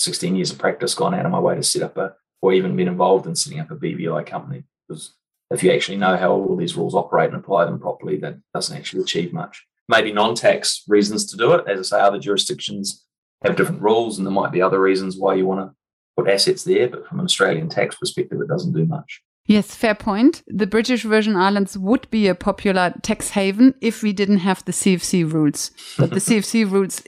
[0.00, 2.76] 16 years of practice, gone out of my way to set up a or even
[2.76, 4.64] been involved in setting up a BVI company.
[4.88, 5.14] Because
[5.50, 8.76] if you actually know how all these rules operate and apply them properly, that doesn't
[8.76, 9.66] actually achieve much.
[9.88, 11.68] Maybe non tax reasons to do it.
[11.68, 13.04] As I say, other jurisdictions
[13.44, 15.74] have different rules, and there might be other reasons why you want to
[16.16, 16.88] put assets there.
[16.88, 19.20] But from an Australian tax perspective, it doesn't do much.
[19.46, 20.44] Yes, fair point.
[20.46, 24.72] The British Virgin Islands would be a popular tax haven if we didn't have the
[24.72, 25.72] CFC rules.
[25.98, 27.02] But the CFC rules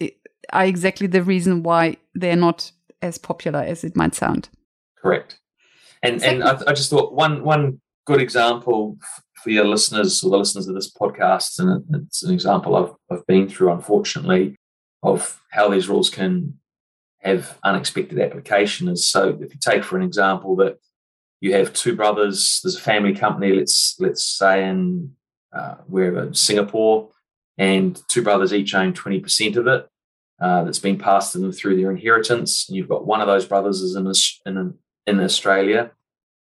[0.53, 4.49] are exactly the reason why they're not as popular as it might sound.
[4.97, 5.39] Correct.
[6.03, 8.99] And and I, I, just thought one one good example
[9.43, 13.27] for your listeners or the listeners of this podcast, and it's an example I've I've
[13.27, 14.57] been through, unfortunately,
[15.03, 16.59] of how these rules can
[17.21, 18.89] have unexpected application.
[18.89, 20.79] Is so if you take for an example that
[21.41, 25.15] you have two brothers, there's a family company, let's let's say in
[25.53, 27.11] uh, wherever Singapore,
[27.59, 29.89] and two brothers each own twenty percent of it.
[30.43, 32.67] Uh, that's been passed to them through their inheritance.
[32.69, 34.11] You've got one of those brothers is in,
[34.45, 34.75] in
[35.07, 35.93] in Australia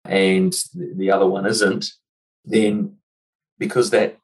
[0.05, 1.93] and the other one isn't,
[2.45, 2.97] then
[3.59, 4.19] because that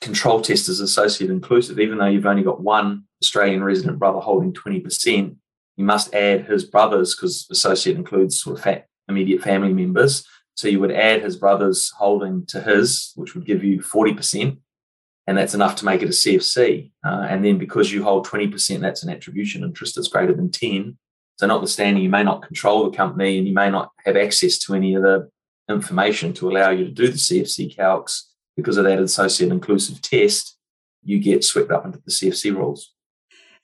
[0.00, 4.52] control test is associate inclusive, even though you've only got one Australian resident brother holding
[4.52, 5.36] 20%,
[5.76, 10.26] you must add his brothers because associate includes sort of immediate family members.
[10.54, 14.56] So you would add his brothers holding to his, which would give you 40%,
[15.26, 16.90] and that's enough to make it a CFC.
[17.04, 20.96] Uh, and then because you hold 20%, that's an attribution interest that's greater than 10.
[21.38, 24.74] So, notwithstanding, you may not control the company and you may not have access to
[24.74, 25.28] any of the
[25.68, 28.22] information to allow you to do the CFC calcs
[28.56, 30.56] because of that associate inclusive test,
[31.04, 32.92] you get swept up into the CFC rules.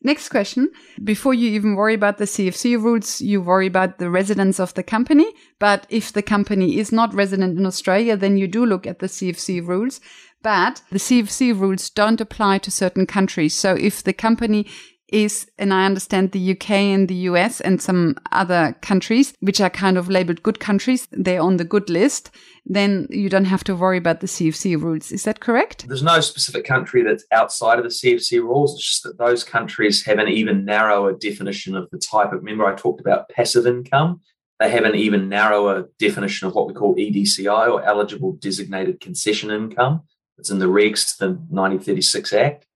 [0.04, 0.70] Next question.
[1.02, 4.82] Before you even worry about the CFC rules, you worry about the residence of the
[4.82, 5.32] company.
[5.60, 9.06] But if the company is not resident in Australia, then you do look at the
[9.06, 10.00] CFC rules.
[10.42, 13.54] But the CFC rules don't apply to certain countries.
[13.54, 14.66] So if the company
[15.12, 19.70] is, and I understand the UK and the US and some other countries, which are
[19.70, 22.30] kind of labeled good countries, they're on the good list,
[22.64, 25.12] then you don't have to worry about the CFC rules.
[25.12, 25.86] Is that correct?
[25.86, 28.74] There's no specific country that's outside of the CFC rules.
[28.74, 32.64] It's just that those countries have an even narrower definition of the type of, remember
[32.64, 34.20] I talked about passive income?
[34.60, 39.50] They have an even narrower definition of what we call EDCI or eligible designated concession
[39.50, 40.02] income.
[40.42, 42.66] It's in the regs to the 1936 Act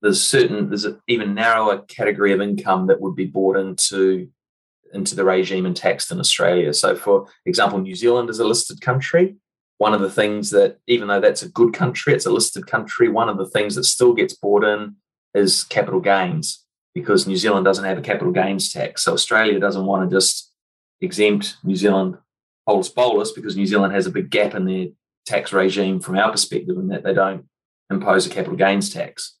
[0.00, 4.28] there's certain there's an even narrower category of income that would be brought into
[4.92, 6.72] into the regime and taxed in Australia.
[6.72, 9.36] So, for example, New Zealand is a listed country.
[9.76, 13.08] One of the things that, even though that's a good country, it's a listed country.
[13.08, 14.96] One of the things that still gets brought in
[15.34, 19.04] is capital gains because New Zealand doesn't have a capital gains tax.
[19.04, 20.50] So Australia doesn't want to just
[21.02, 22.16] exempt New Zealand
[22.66, 24.86] holus bolus because New Zealand has a big gap in their
[25.28, 27.44] tax regime from our perspective in that they don't
[27.90, 29.36] impose a capital gains tax.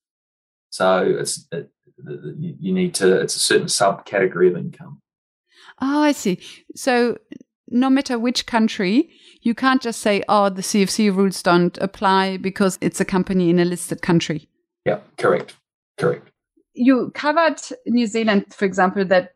[0.70, 1.70] So it's it,
[2.06, 5.00] you need to it's a certain subcategory of income.
[5.80, 6.40] Oh, I see.
[6.74, 7.18] So
[7.68, 9.10] no matter which country,
[9.42, 13.58] you can't just say, "Oh, the CFC rules don't apply because it's a company in
[13.58, 14.48] a listed country."
[14.84, 15.56] Yeah, correct,
[15.98, 16.30] correct.
[16.74, 19.32] You covered New Zealand, for example, that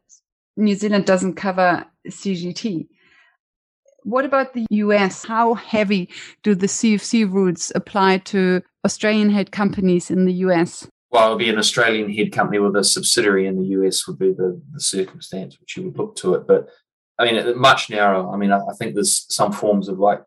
[0.57, 2.89] New Zealand doesn't cover CGT.
[4.05, 5.25] What about the US?
[5.25, 6.09] How heavy
[6.43, 10.89] do the CFC rules apply to Australian head companies in the US?
[11.11, 14.19] Well, it would be an Australian head company with a subsidiary in the US would
[14.19, 16.47] be the, the circumstance which you would look to it.
[16.47, 16.69] But
[17.19, 18.33] I mean, much narrower.
[18.33, 20.23] I mean, I, I think there's some forms of like,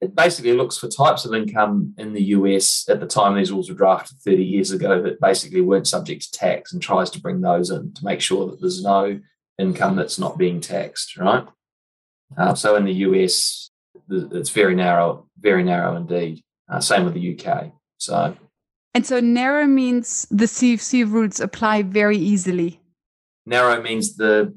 [0.00, 3.68] it basically looks for types of income in the US at the time these rules
[3.68, 7.40] were drafted 30 years ago that basically weren't subject to tax and tries to bring
[7.40, 9.18] those in to make sure that there's no
[9.58, 11.46] income that's not being taxed, right?
[12.36, 13.70] Uh, so in the US,
[14.10, 16.42] it's very narrow, very narrow indeed.
[16.70, 17.72] Uh, same with the UK.
[17.96, 18.36] So,
[18.94, 22.80] and so narrow means the CFC rules apply very easily.
[23.46, 24.54] Narrow means the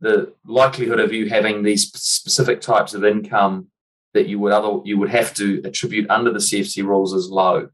[0.00, 3.66] the likelihood of you having these specific types of income
[4.14, 7.68] that you would other you would have to attribute under the CFC rules is low.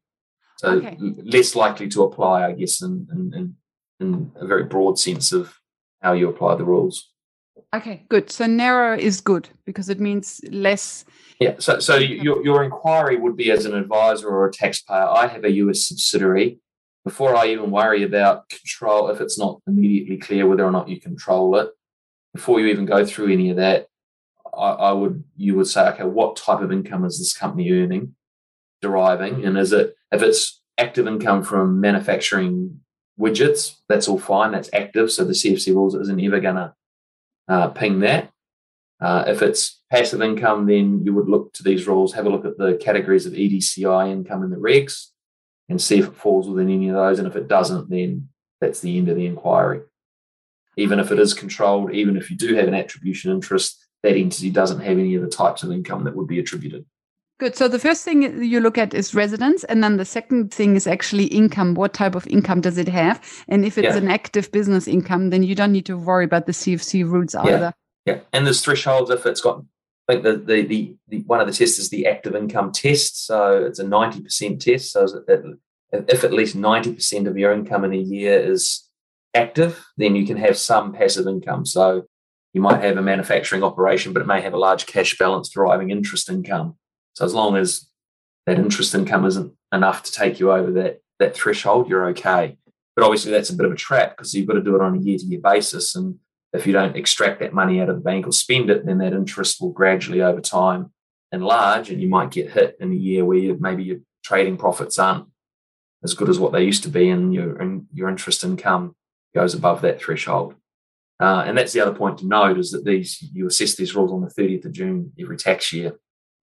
[0.56, 0.96] So okay.
[0.98, 3.56] less likely to apply, I guess, in, in,
[4.00, 5.54] in a very broad sense of
[6.00, 7.12] how you apply the rules.
[7.74, 8.30] Okay, good.
[8.30, 11.04] So narrow is good because it means less.
[11.40, 11.56] Yeah.
[11.58, 15.06] So, so your, your inquiry would be as an advisor or a taxpayer.
[15.08, 16.60] I have a US subsidiary.
[17.04, 21.00] Before I even worry about control, if it's not immediately clear whether or not you
[21.00, 21.70] control it,
[22.34, 23.86] before you even go through any of that,
[24.56, 28.14] I, I would you would say, okay, what type of income is this company earning,
[28.82, 29.46] deriving, mm-hmm.
[29.46, 32.80] and is it if it's active income from manufacturing
[33.18, 34.52] widgets, that's all fine.
[34.52, 35.10] That's active.
[35.10, 36.74] So the CFC rules isn't ever going to
[37.48, 38.30] uh, ping that.
[39.00, 42.44] Uh, if it's passive income, then you would look to these rules, have a look
[42.44, 45.08] at the categories of EDCI income in the regs
[45.68, 47.18] and see if it falls within any of those.
[47.18, 48.28] And if it doesn't, then
[48.60, 49.80] that's the end of the inquiry.
[50.76, 54.50] Even if it is controlled, even if you do have an attribution interest, that entity
[54.50, 56.86] doesn't have any of the types of income that would be attributed.
[57.38, 57.54] Good.
[57.54, 60.86] So the first thing you look at is residence, and then the second thing is
[60.86, 61.74] actually income.
[61.74, 63.20] What type of income does it have?
[63.48, 63.96] And if it's yeah.
[63.96, 67.74] an active business income, then you don't need to worry about the CFC rules either.
[68.06, 68.20] Yeah, yeah.
[68.32, 69.62] and there's thresholds if it's got.
[70.08, 73.26] I think the, the, the, the one of the tests is the active income test.
[73.26, 74.92] So it's a ninety percent test.
[74.92, 75.06] So
[75.92, 78.88] if at least ninety percent of your income in a year is
[79.34, 81.66] active, then you can have some passive income.
[81.66, 82.04] So
[82.54, 85.90] you might have a manufacturing operation, but it may have a large cash balance deriving
[85.90, 86.76] interest income
[87.16, 87.88] so as long as
[88.44, 92.58] that interest income isn't enough to take you over that that threshold, you're okay.
[92.94, 94.94] But obviously that's a bit of a trap because you've got to do it on
[94.94, 95.94] a year to year basis.
[95.94, 96.18] And
[96.52, 99.14] if you don't extract that money out of the bank or spend it, then that
[99.14, 100.92] interest will gradually over time
[101.32, 105.26] enlarge and you might get hit in a year where maybe your trading profits aren't
[106.04, 108.94] as good as what they used to be and your and your interest income
[109.34, 110.54] goes above that threshold.
[111.18, 114.12] Uh, and that's the other point to note is that these you assess these rules
[114.12, 115.98] on the 30th of June every tax year.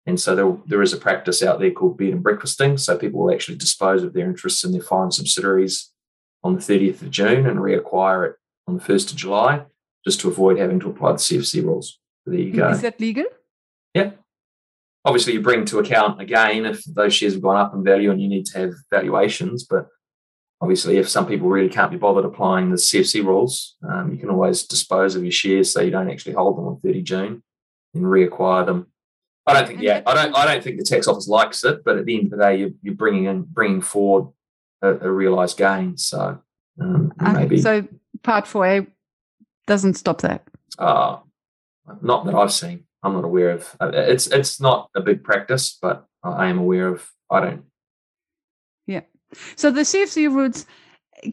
[0.06, 2.78] And so there, there is a practice out there called bed and breakfasting.
[2.78, 5.92] So people will actually dispose of their interests in their foreign subsidiaries
[6.44, 8.36] on the 30th of June and reacquire it
[8.68, 9.66] on the 1st of July,
[10.06, 12.00] just to avoid having to apply the CFC rules.
[12.26, 12.70] There you go.
[12.70, 13.26] Is that legal?
[13.94, 14.12] Yeah.
[15.06, 18.22] Obviously, you bring to account again if those shares have gone up in value and
[18.22, 19.64] you need to have valuations.
[19.64, 19.88] But
[20.62, 24.30] obviously, if some people really can't be bothered applying the CFC rules, um, you can
[24.30, 27.44] always dispose of your shares so you don't actually hold them on 30 June
[27.94, 28.88] and reacquire them
[29.46, 29.82] I don't think.
[29.82, 30.36] Yeah, I don't.
[30.36, 31.84] I don't think the tax office likes it.
[31.84, 34.32] But at the end of the day, you're, you're bringing in bringing forward
[34.82, 35.98] a, a realised gain.
[35.98, 36.40] So
[36.80, 37.62] um, maybe.
[37.62, 37.88] So
[38.24, 38.88] part four A
[39.68, 40.44] doesn't stop that.
[40.78, 41.18] Uh,
[42.02, 42.86] not that I've seen.
[43.02, 43.76] I'm not aware of.
[43.80, 47.10] Uh, it's it's not a big practice, but I am aware of.
[47.32, 47.64] I don't.
[48.88, 49.02] Yeah.
[49.56, 50.66] So the CFC rules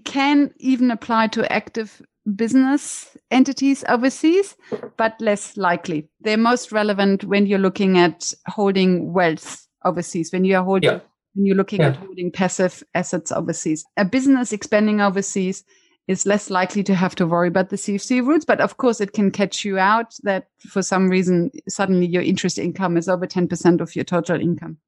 [0.05, 2.03] can even apply to active
[2.35, 4.57] business entities overseas,
[4.97, 6.09] but less likely.
[6.21, 11.01] They're most relevant when you're looking at holding wealth overseas, when you are holding, yeah.
[11.35, 11.89] when you're looking yeah.
[11.89, 13.85] at holding passive assets overseas.
[13.97, 15.65] A business expanding overseas
[16.09, 19.13] is less likely to have to worry about the CFC rules, but of course it
[19.13, 23.81] can catch you out that for some reason suddenly your interest income is over 10%
[23.81, 24.79] of your total income.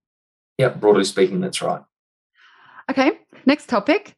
[0.59, 1.83] Yeah, broadly speaking, that's right.
[2.90, 3.12] Okay,
[3.46, 4.14] next topic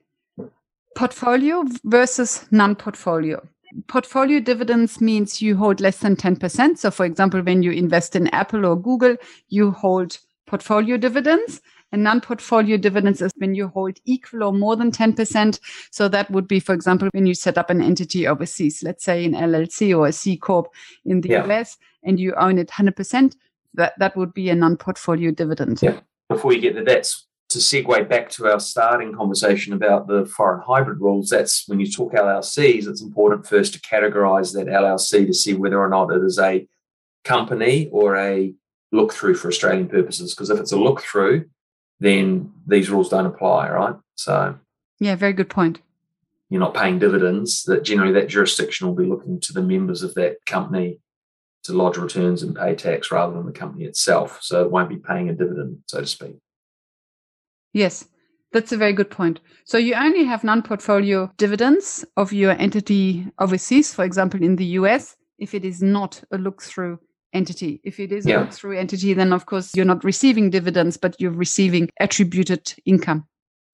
[1.01, 3.41] portfolio versus non-portfolio.
[3.87, 6.77] Portfolio dividends means you hold less than 10%.
[6.77, 9.17] So for example, when you invest in Apple or Google,
[9.49, 11.63] you hold portfolio dividends.
[11.91, 15.59] And non-portfolio dividends is when you hold equal or more than 10%.
[15.91, 19.25] So that would be, for example, when you set up an entity overseas, let's say
[19.25, 20.69] an LLC or a C Corp
[21.07, 21.47] in the yeah.
[21.47, 23.35] US, and you own it 100%,
[23.73, 25.81] that, that would be a non-portfolio dividend.
[25.81, 26.01] Yeah.
[26.29, 27.11] Before you get to that,
[27.51, 31.91] to segue back to our starting conversation about the foreign hybrid rules, that's when you
[31.91, 36.23] talk LLCs, it's important first to categorize that LLC to see whether or not it
[36.23, 36.67] is a
[37.25, 38.55] company or a
[38.93, 40.33] look through for Australian purposes.
[40.33, 41.47] Because if it's a look through,
[41.99, 43.97] then these rules don't apply, right?
[44.15, 44.57] So,
[45.01, 45.81] yeah, very good point.
[46.51, 47.65] You're not paying dividends.
[47.65, 51.01] That generally that jurisdiction will be looking to the members of that company
[51.65, 54.39] to lodge returns and pay tax rather than the company itself.
[54.41, 56.37] So it won't be paying a dividend, so to speak.
[57.73, 58.07] Yes,
[58.53, 59.41] that's a very good point.
[59.65, 64.65] So you only have non portfolio dividends of your entity overseas, for example, in the
[64.81, 66.99] US, if it is not a look through
[67.33, 67.81] entity.
[67.85, 68.39] If it is yeah.
[68.39, 72.75] a look through entity, then of course you're not receiving dividends, but you're receiving attributed
[72.85, 73.27] income.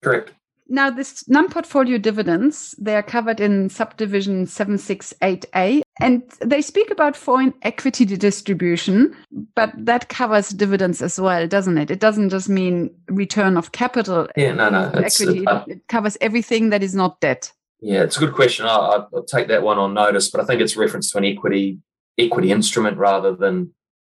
[0.03, 0.33] Correct.
[0.69, 7.53] Now, this non-portfolio dividends, they are covered in subdivision 768A, and they speak about foreign
[7.63, 9.15] equity distribution,
[9.55, 11.91] but that covers dividends as well, doesn't it?
[11.91, 14.27] It doesn't just mean return of capital.
[14.35, 14.91] Yeah, no, no.
[14.93, 15.45] Equity.
[15.45, 17.51] Uh, it covers everything that is not debt.
[17.79, 18.65] Yeah, it's a good question.
[18.65, 21.79] I'll, I'll take that one on notice, but I think it's reference to an equity
[22.17, 23.73] equity instrument rather than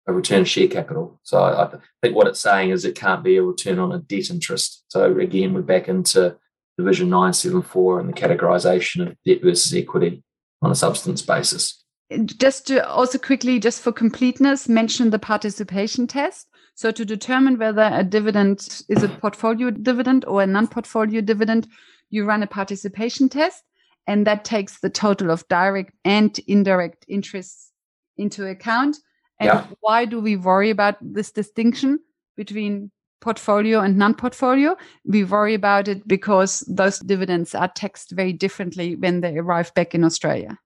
[0.08, 1.20] a return share capital.
[1.22, 3.98] So I, I think what it's saying is it can't be a return on a
[3.98, 4.84] debt interest.
[4.88, 6.36] So again, we're back into
[6.76, 10.24] Division 974 and the categorization of debt versus equity
[10.62, 11.82] on a substance basis.
[12.26, 16.46] Just to also quickly, just for completeness, mention the participation test.
[16.74, 21.68] So to determine whether a dividend is a portfolio dividend or a non-portfolio dividend,
[22.10, 23.62] you run a participation test,
[24.06, 27.72] and that takes the total of direct and indirect interests
[28.16, 28.96] into account.
[29.38, 29.66] And yeah.
[29.80, 32.00] why do we worry about this distinction
[32.36, 32.90] between
[33.22, 34.76] portfolio and non-portfolio.
[35.06, 39.94] We worry about it because those dividends are taxed very differently when they arrive back
[39.94, 40.58] in Australia.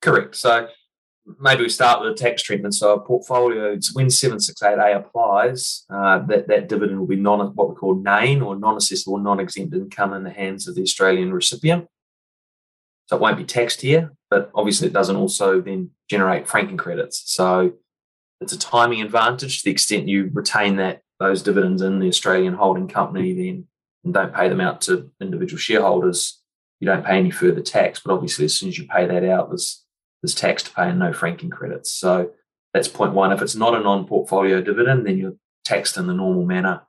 [0.00, 0.36] Correct.
[0.36, 0.68] So
[1.40, 2.74] maybe we start with the tax treatment.
[2.74, 7.70] So a portfolio, it's when 768A applies, uh, that, that dividend will be non what
[7.70, 11.86] we call NANE or non-assessable, non-exempt income in the hands of the Australian recipient.
[13.06, 17.22] So it won't be taxed here, but obviously it doesn't also then generate franking credits.
[17.26, 17.72] So
[18.40, 22.54] it's a timing advantage to the extent you retain that those dividends in the Australian
[22.54, 23.66] holding company then
[24.04, 26.42] and don't pay them out to individual shareholders,
[26.80, 28.00] you don't pay any further tax.
[28.00, 29.84] But obviously, as soon as you pay that out, there's
[30.22, 31.92] there's tax to pay and no franking credits.
[31.92, 32.30] So
[32.74, 33.32] that's point one.
[33.32, 36.82] If it's not a non-portfolio dividend, then you're taxed in the normal manner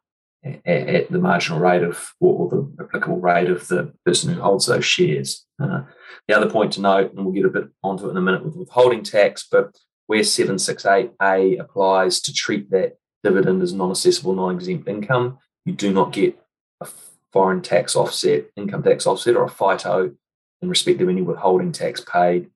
[0.43, 4.65] at, at the marginal rate of or the applicable rate of the person who holds
[4.65, 5.45] those shares.
[5.61, 5.83] Uh,
[6.27, 8.43] the other point to note, and we'll get a bit onto it in a minute
[8.43, 9.77] with withholding tax, but
[10.07, 16.39] where 768A applies to treat that dividend is non-assessable, non-exempt income, you do not get
[16.81, 16.87] a
[17.31, 20.13] foreign tax offset, income tax offset, or a FITO
[20.61, 22.49] in respect of any withholding tax paid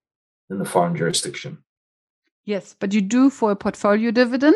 [0.50, 1.58] in the foreign jurisdiction.
[2.46, 4.56] Yes, but you do for a portfolio dividend.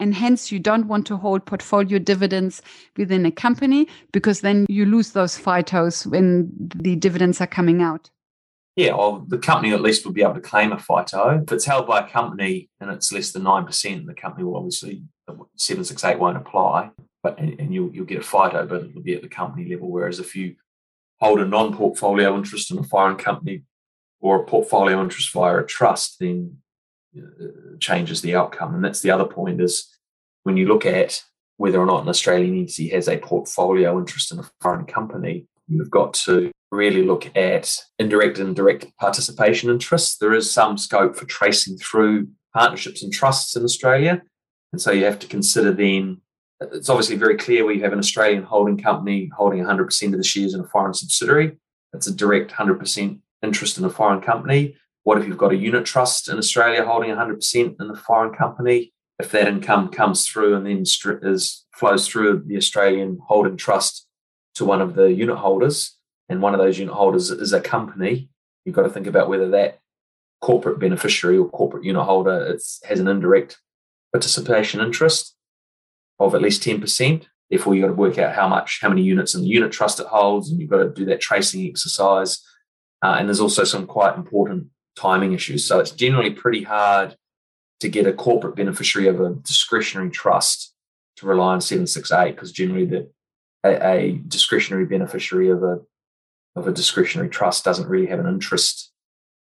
[0.00, 2.60] And hence, you don't want to hold portfolio dividends
[2.96, 8.10] within a company because then you lose those FITOs when the dividends are coming out.
[8.74, 11.42] Yeah, well, the company at least will be able to claim a FITO.
[11.42, 15.02] If it's held by a company and it's less than 9%, the company will obviously,
[15.28, 16.90] 768 won't apply,
[17.22, 19.90] but and, and you'll, you'll get a FITO, but it'll be at the company level.
[19.90, 20.56] Whereas if you
[21.20, 23.64] hold a non portfolio interest in a foreign company
[24.20, 26.56] or a portfolio interest via a trust, then
[27.12, 28.74] it changes the outcome.
[28.74, 29.88] And that's the other point is
[30.44, 31.22] when you look at
[31.58, 35.90] whether or not an Australian entity has a portfolio interest in a foreign company, you've
[35.90, 40.16] got to really look at indirect and direct participation interests.
[40.16, 44.22] There is some scope for tracing through partnerships and trusts in Australia.
[44.72, 46.22] And so you have to consider then,
[46.60, 50.24] it's obviously very clear where you have an Australian holding company holding 100% of the
[50.24, 51.58] shares in a foreign subsidiary.
[51.92, 54.74] That's a direct 100% interest in a foreign company.
[55.02, 58.94] What if you've got a unit trust in Australia holding 100% in the foreign company?
[59.18, 64.06] If that income comes through and then is flows through the Australian holding trust
[64.54, 65.98] to one of the unit holders,
[66.32, 68.30] and one of those unit holders is a company,
[68.64, 69.80] you've got to think about whether that
[70.40, 73.58] corporate beneficiary or corporate unit holder has an indirect
[74.12, 75.36] participation interest
[76.18, 77.26] of at least 10%.
[77.50, 80.00] Therefore, you've got to work out how much, how many units in the unit trust
[80.00, 82.42] it holds, and you've got to do that tracing exercise.
[83.04, 85.66] Uh, and there's also some quite important timing issues.
[85.66, 87.14] So it's generally pretty hard
[87.80, 90.72] to get a corporate beneficiary of a discretionary trust
[91.16, 93.10] to rely on 768 because generally the
[93.64, 95.80] a, a, discretionary beneficiary of a
[96.56, 98.92] of a discretionary trust doesn't really have an interest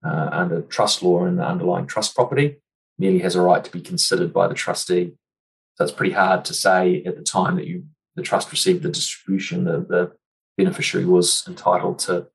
[0.06, 2.58] uh, under trust law in the underlying trust property,
[2.98, 5.14] merely has a right to be considered by the trustee.
[5.76, 7.86] So it's pretty hard to say at the time that you
[8.16, 10.12] the trust received the distribution that the
[10.56, 12.28] beneficiary was entitled to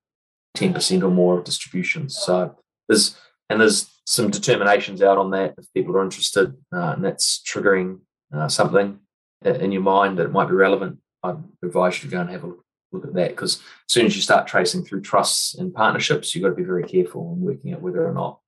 [0.56, 2.16] 10% or more of distributions.
[2.16, 2.56] So
[2.88, 3.16] there's
[3.48, 8.00] and there's some determinations out on that if people are interested, uh, and that's triggering
[8.34, 8.98] uh, something
[9.44, 10.98] in your mind that might be relevant.
[11.22, 14.06] I'd advise you to go and have a look look at that because as soon
[14.06, 17.40] as you start tracing through trusts and partnerships, you've got to be very careful in
[17.40, 18.40] working out whether or not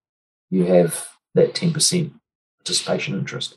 [0.51, 2.13] you have that 10%
[2.59, 3.57] participation interest.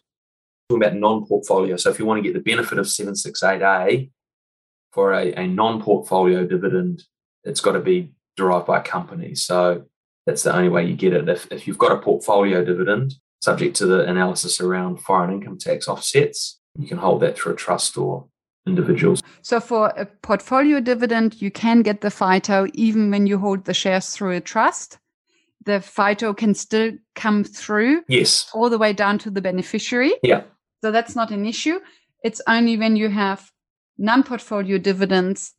[0.70, 1.78] Talking about non-portfolio.
[1.78, 4.12] So if you want to get the benefit of 768A
[4.92, 7.04] for a, a non-portfolio dividend,
[7.44, 9.36] it's got to be derived by a company.
[9.36, 9.86] So
[10.26, 11.28] that's the only way you get it.
[11.28, 15.90] If, if you've got a portfolio dividend, subject to the analysis around foreign income tax
[15.90, 16.62] offsets.
[16.80, 18.28] You can hold that through a trust or
[18.66, 19.22] individuals.
[19.42, 23.74] So for a portfolio dividend, you can get the FITO even when you hold the
[23.74, 25.00] shares through a trust.
[25.66, 28.04] The FITO can still come through.
[28.08, 28.50] Yes.
[28.54, 30.14] All the way down to the beneficiary.
[30.22, 30.44] Yeah.
[30.82, 31.80] So that's not an issue.
[32.24, 33.52] It's only when you have
[33.98, 35.54] non portfolio dividends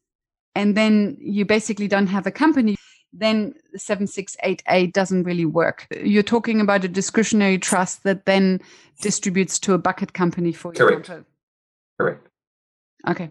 [0.55, 2.77] and then you basically don't have a company,
[3.13, 5.87] then 768A doesn't really work.
[6.03, 8.61] You're talking about a discretionary trust that then
[9.01, 11.01] distributes to a bucket company, for Correct.
[11.01, 11.31] example.
[11.99, 12.29] Correct.
[13.09, 13.31] Okay,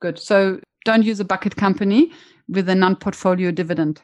[0.00, 0.18] good.
[0.18, 2.12] So don't use a bucket company
[2.48, 4.02] with a non portfolio dividend.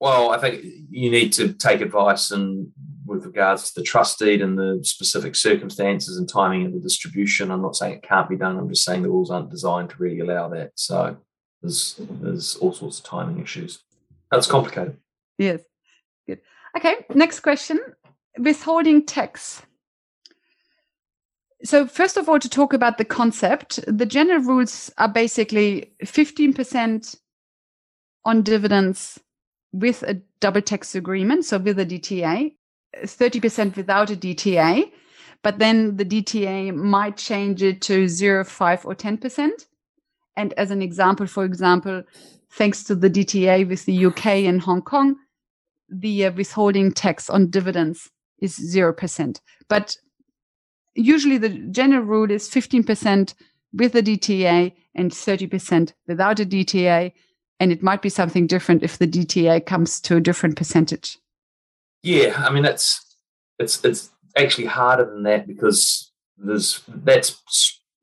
[0.00, 2.68] Well, I think you need to take advice and
[3.04, 7.50] with regards to the trust deed and the specific circumstances and timing of the distribution.
[7.50, 8.56] I'm not saying it can't be done.
[8.56, 10.70] I'm just saying the rules aren't designed to really allow that.
[10.76, 11.18] So
[11.60, 13.80] there's there's all sorts of timing issues.
[14.30, 14.96] That's complicated.
[15.38, 15.60] Yes,
[16.26, 16.40] good.
[16.76, 17.80] Okay, next question
[18.38, 19.62] withholding tax.
[21.62, 27.16] So, first of all, to talk about the concept, the general rules are basically 15%
[28.24, 29.20] on dividends
[29.72, 32.54] with a double tax agreement, so with a DTA,
[32.96, 34.90] 30% without a DTA,
[35.42, 39.50] but then the DTA might change it to 0, 5, or 10%.
[40.36, 42.02] And as an example, for example,
[42.50, 45.16] thanks to the DTA with the UK and Hong Kong,
[45.88, 49.40] the uh, withholding tax on dividends is 0%.
[49.68, 49.96] But
[50.94, 53.34] usually the general rule is 15%
[53.72, 57.12] with a DTA and 30% without a DTA.
[57.58, 61.18] And it might be something different if the DTA comes to a different percentage.
[62.02, 63.16] Yeah, I mean that's
[63.58, 67.42] it's it's actually harder than that because there's that's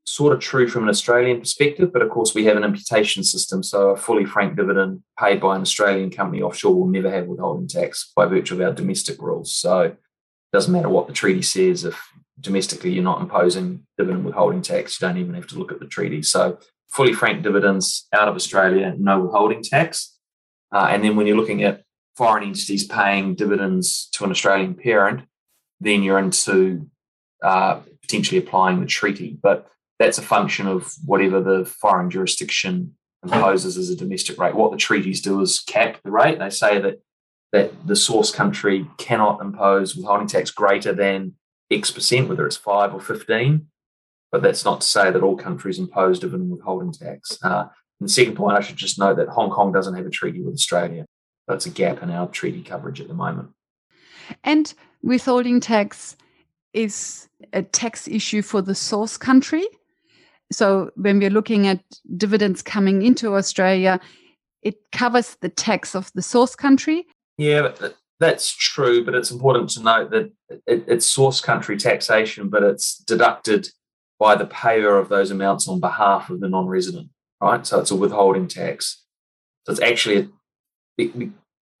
[0.06, 3.62] sort of true from an Australian perspective, but of course we have an imputation system.
[3.62, 7.68] So a fully franked dividend paid by an Australian company offshore will never have withholding
[7.68, 9.54] tax by virtue of our domestic rules.
[9.54, 9.98] So it
[10.52, 12.00] doesn't matter what the treaty says if
[12.40, 15.86] domestically you're not imposing dividend withholding tax, you don't even have to look at the
[15.86, 16.22] treaty.
[16.22, 16.58] So
[16.90, 20.16] fully franked dividends out of Australia, no withholding tax.
[20.72, 21.82] Uh, and then when you're looking at
[22.16, 25.22] foreign entities paying dividends to an Australian parent,
[25.80, 26.88] then you're into
[27.42, 29.38] uh, potentially applying the treaty.
[29.40, 29.68] But
[29.98, 34.54] that's a function of whatever the foreign jurisdiction imposes as a domestic rate.
[34.54, 36.38] What the treaties do is cap the rate.
[36.38, 37.00] They say that
[37.50, 41.34] that the source country cannot impose withholding tax greater than
[41.70, 43.68] X percent, whether it's five or fifteen.
[44.30, 47.38] But that's not to say that all countries impose dividend withholding tax.
[47.42, 47.66] Uh,
[47.98, 50.42] and the second point, I should just note that Hong Kong doesn't have a treaty
[50.42, 51.06] with Australia.
[51.46, 53.48] That's a gap in our treaty coverage at the moment.
[54.44, 56.14] And withholding tax
[56.74, 59.66] is a tax issue for the source country.
[60.52, 61.82] So when we're looking at
[62.16, 63.98] dividends coming into Australia,
[64.62, 67.06] it covers the tax of the source country.
[67.38, 67.72] Yeah,
[68.20, 70.32] that's true, but it's important to note that
[70.66, 73.68] it, it's source country taxation, but it's deducted
[74.18, 77.08] by the payer of those amounts on behalf of the non-resident,
[77.40, 77.64] right?
[77.66, 79.04] So it's a withholding tax.
[79.64, 80.30] So it's actually
[81.00, 81.30] a,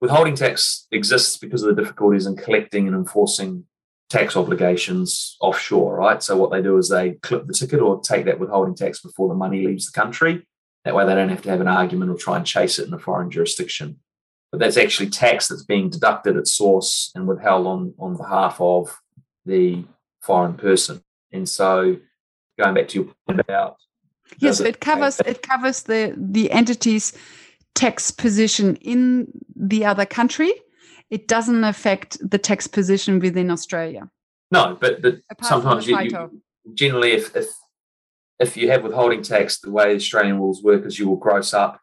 [0.00, 3.64] withholding tax exists because of the difficulties in collecting and enforcing
[4.08, 6.22] tax obligations offshore, right?
[6.22, 9.28] So what they do is they clip the ticket or take that withholding tax before
[9.28, 10.46] the money leaves the country.
[10.84, 12.94] That way they don't have to have an argument or try and chase it in
[12.94, 13.98] a foreign jurisdiction.
[14.50, 18.98] But that's actually tax that's being deducted at source and withheld on, on behalf of
[19.44, 19.84] the
[20.20, 21.02] foreign person.
[21.32, 21.98] And so
[22.58, 23.76] going back to your point about
[24.38, 27.16] Yes, it covers it covers the the entity's
[27.74, 30.52] tax position in the other country
[31.10, 34.10] it doesn't affect the tax position within Australia.
[34.50, 36.42] No, but but sometimes you, you,
[36.74, 37.48] generally if, if
[38.38, 41.80] if you have withholding tax, the way Australian rules work is you will gross up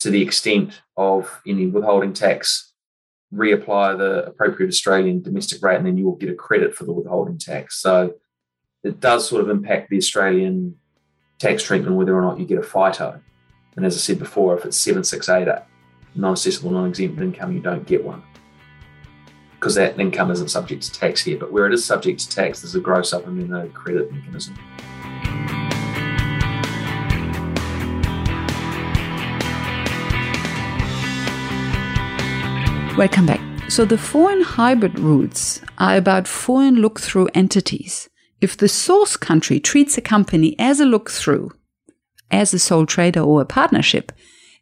[0.00, 2.72] to the extent of any withholding tax,
[3.34, 6.92] reapply the appropriate Australian domestic rate, and then you will get a credit for the
[6.92, 7.80] withholding tax.
[7.80, 8.14] So
[8.84, 10.76] it does sort of impact the Australian
[11.38, 13.20] tax treatment whether or not you get a FITO.
[13.76, 15.62] And as I said before, if it's 768
[16.14, 18.22] non-assessable, non-exempt income, you don't get one
[19.58, 21.36] because that income isn't subject to tax here.
[21.36, 24.12] But where it is subject to tax, there's a gross up and then a credit
[24.12, 24.56] mechanism.
[32.98, 33.70] Welcome back.
[33.70, 38.08] So the foreign hybrid rules are about foreign look-through entities.
[38.40, 41.52] If the source country treats a company as a look-through,
[42.32, 44.10] as a sole trader or a partnership,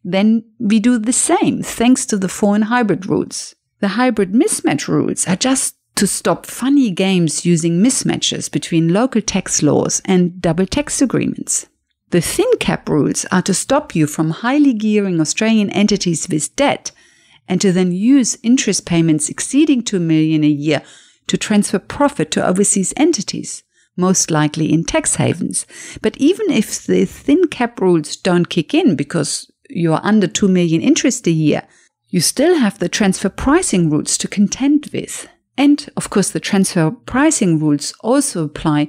[0.05, 3.55] then we do the same thanks to the foreign hybrid rules.
[3.81, 9.63] The hybrid mismatch rules are just to stop funny games using mismatches between local tax
[9.63, 11.69] laws and double tax agreements.
[12.11, 16.93] The thin cap rules are to stop you from highly gearing Australian entities with debt
[17.49, 20.83] and to then use interest payments exceeding 2 million a year
[21.27, 23.63] to transfer profit to overseas entities,
[23.97, 25.67] most likely in tax havens.
[26.03, 30.81] But even if the thin cap rules don't kick in because you're under 2 million
[30.81, 31.63] interest a year,
[32.09, 35.29] you still have the transfer pricing rules to contend with.
[35.59, 38.89] And of course, the transfer pricing rules also apply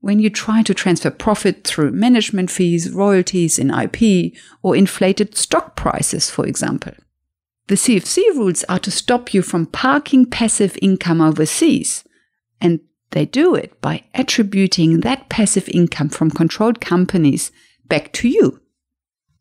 [0.00, 4.32] when you try to transfer profit through management fees, royalties in IP,
[4.62, 6.92] or inflated stock prices, for example.
[7.68, 12.04] The CFC rules are to stop you from parking passive income overseas,
[12.60, 17.50] and they do it by attributing that passive income from controlled companies
[17.88, 18.60] back to you.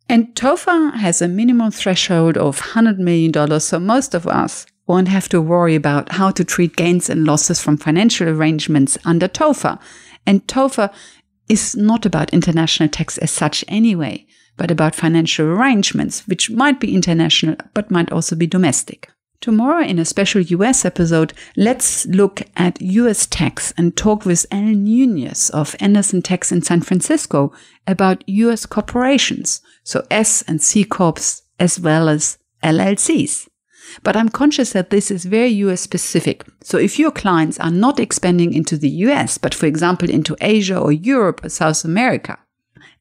[0.09, 5.29] And TOFA has a minimum threshold of $100 million, so most of us won't have
[5.29, 9.79] to worry about how to treat gains and losses from financial arrangements under TOFA.
[10.25, 10.93] And TOFA
[11.47, 14.25] is not about international tax as such anyway,
[14.57, 19.09] but about financial arrangements, which might be international, but might also be domestic.
[19.41, 24.85] Tomorrow, in a special US episode, let's look at US tax and talk with Alan
[24.85, 27.51] Nunez of Anderson Tax in San Francisco
[27.85, 33.47] about US corporations, so S and C Corps as well as LLCs.
[34.01, 36.43] But I'm conscious that this is very US specific.
[36.63, 40.79] So if your clients are not expanding into the US, but for example into Asia
[40.79, 42.39] or Europe or South America,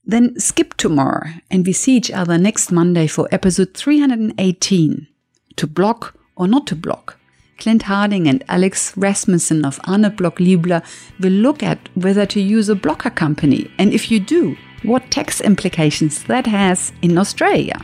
[0.07, 5.07] then skip tomorrow and we see each other next Monday for episode 318
[5.57, 7.19] to block or not to block.
[7.59, 10.85] Clint Harding and Alex Rasmussen of Arnold Bloch Leibler
[11.21, 15.41] will look at whether to use a blocker company and if you do, what tax
[15.41, 17.81] implications that has in Australia.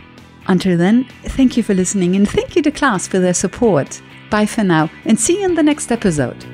[0.49, 4.03] Until then, thank you for listening and thank you to class for their support.
[4.31, 6.45] Bye for now and see you in the next episode.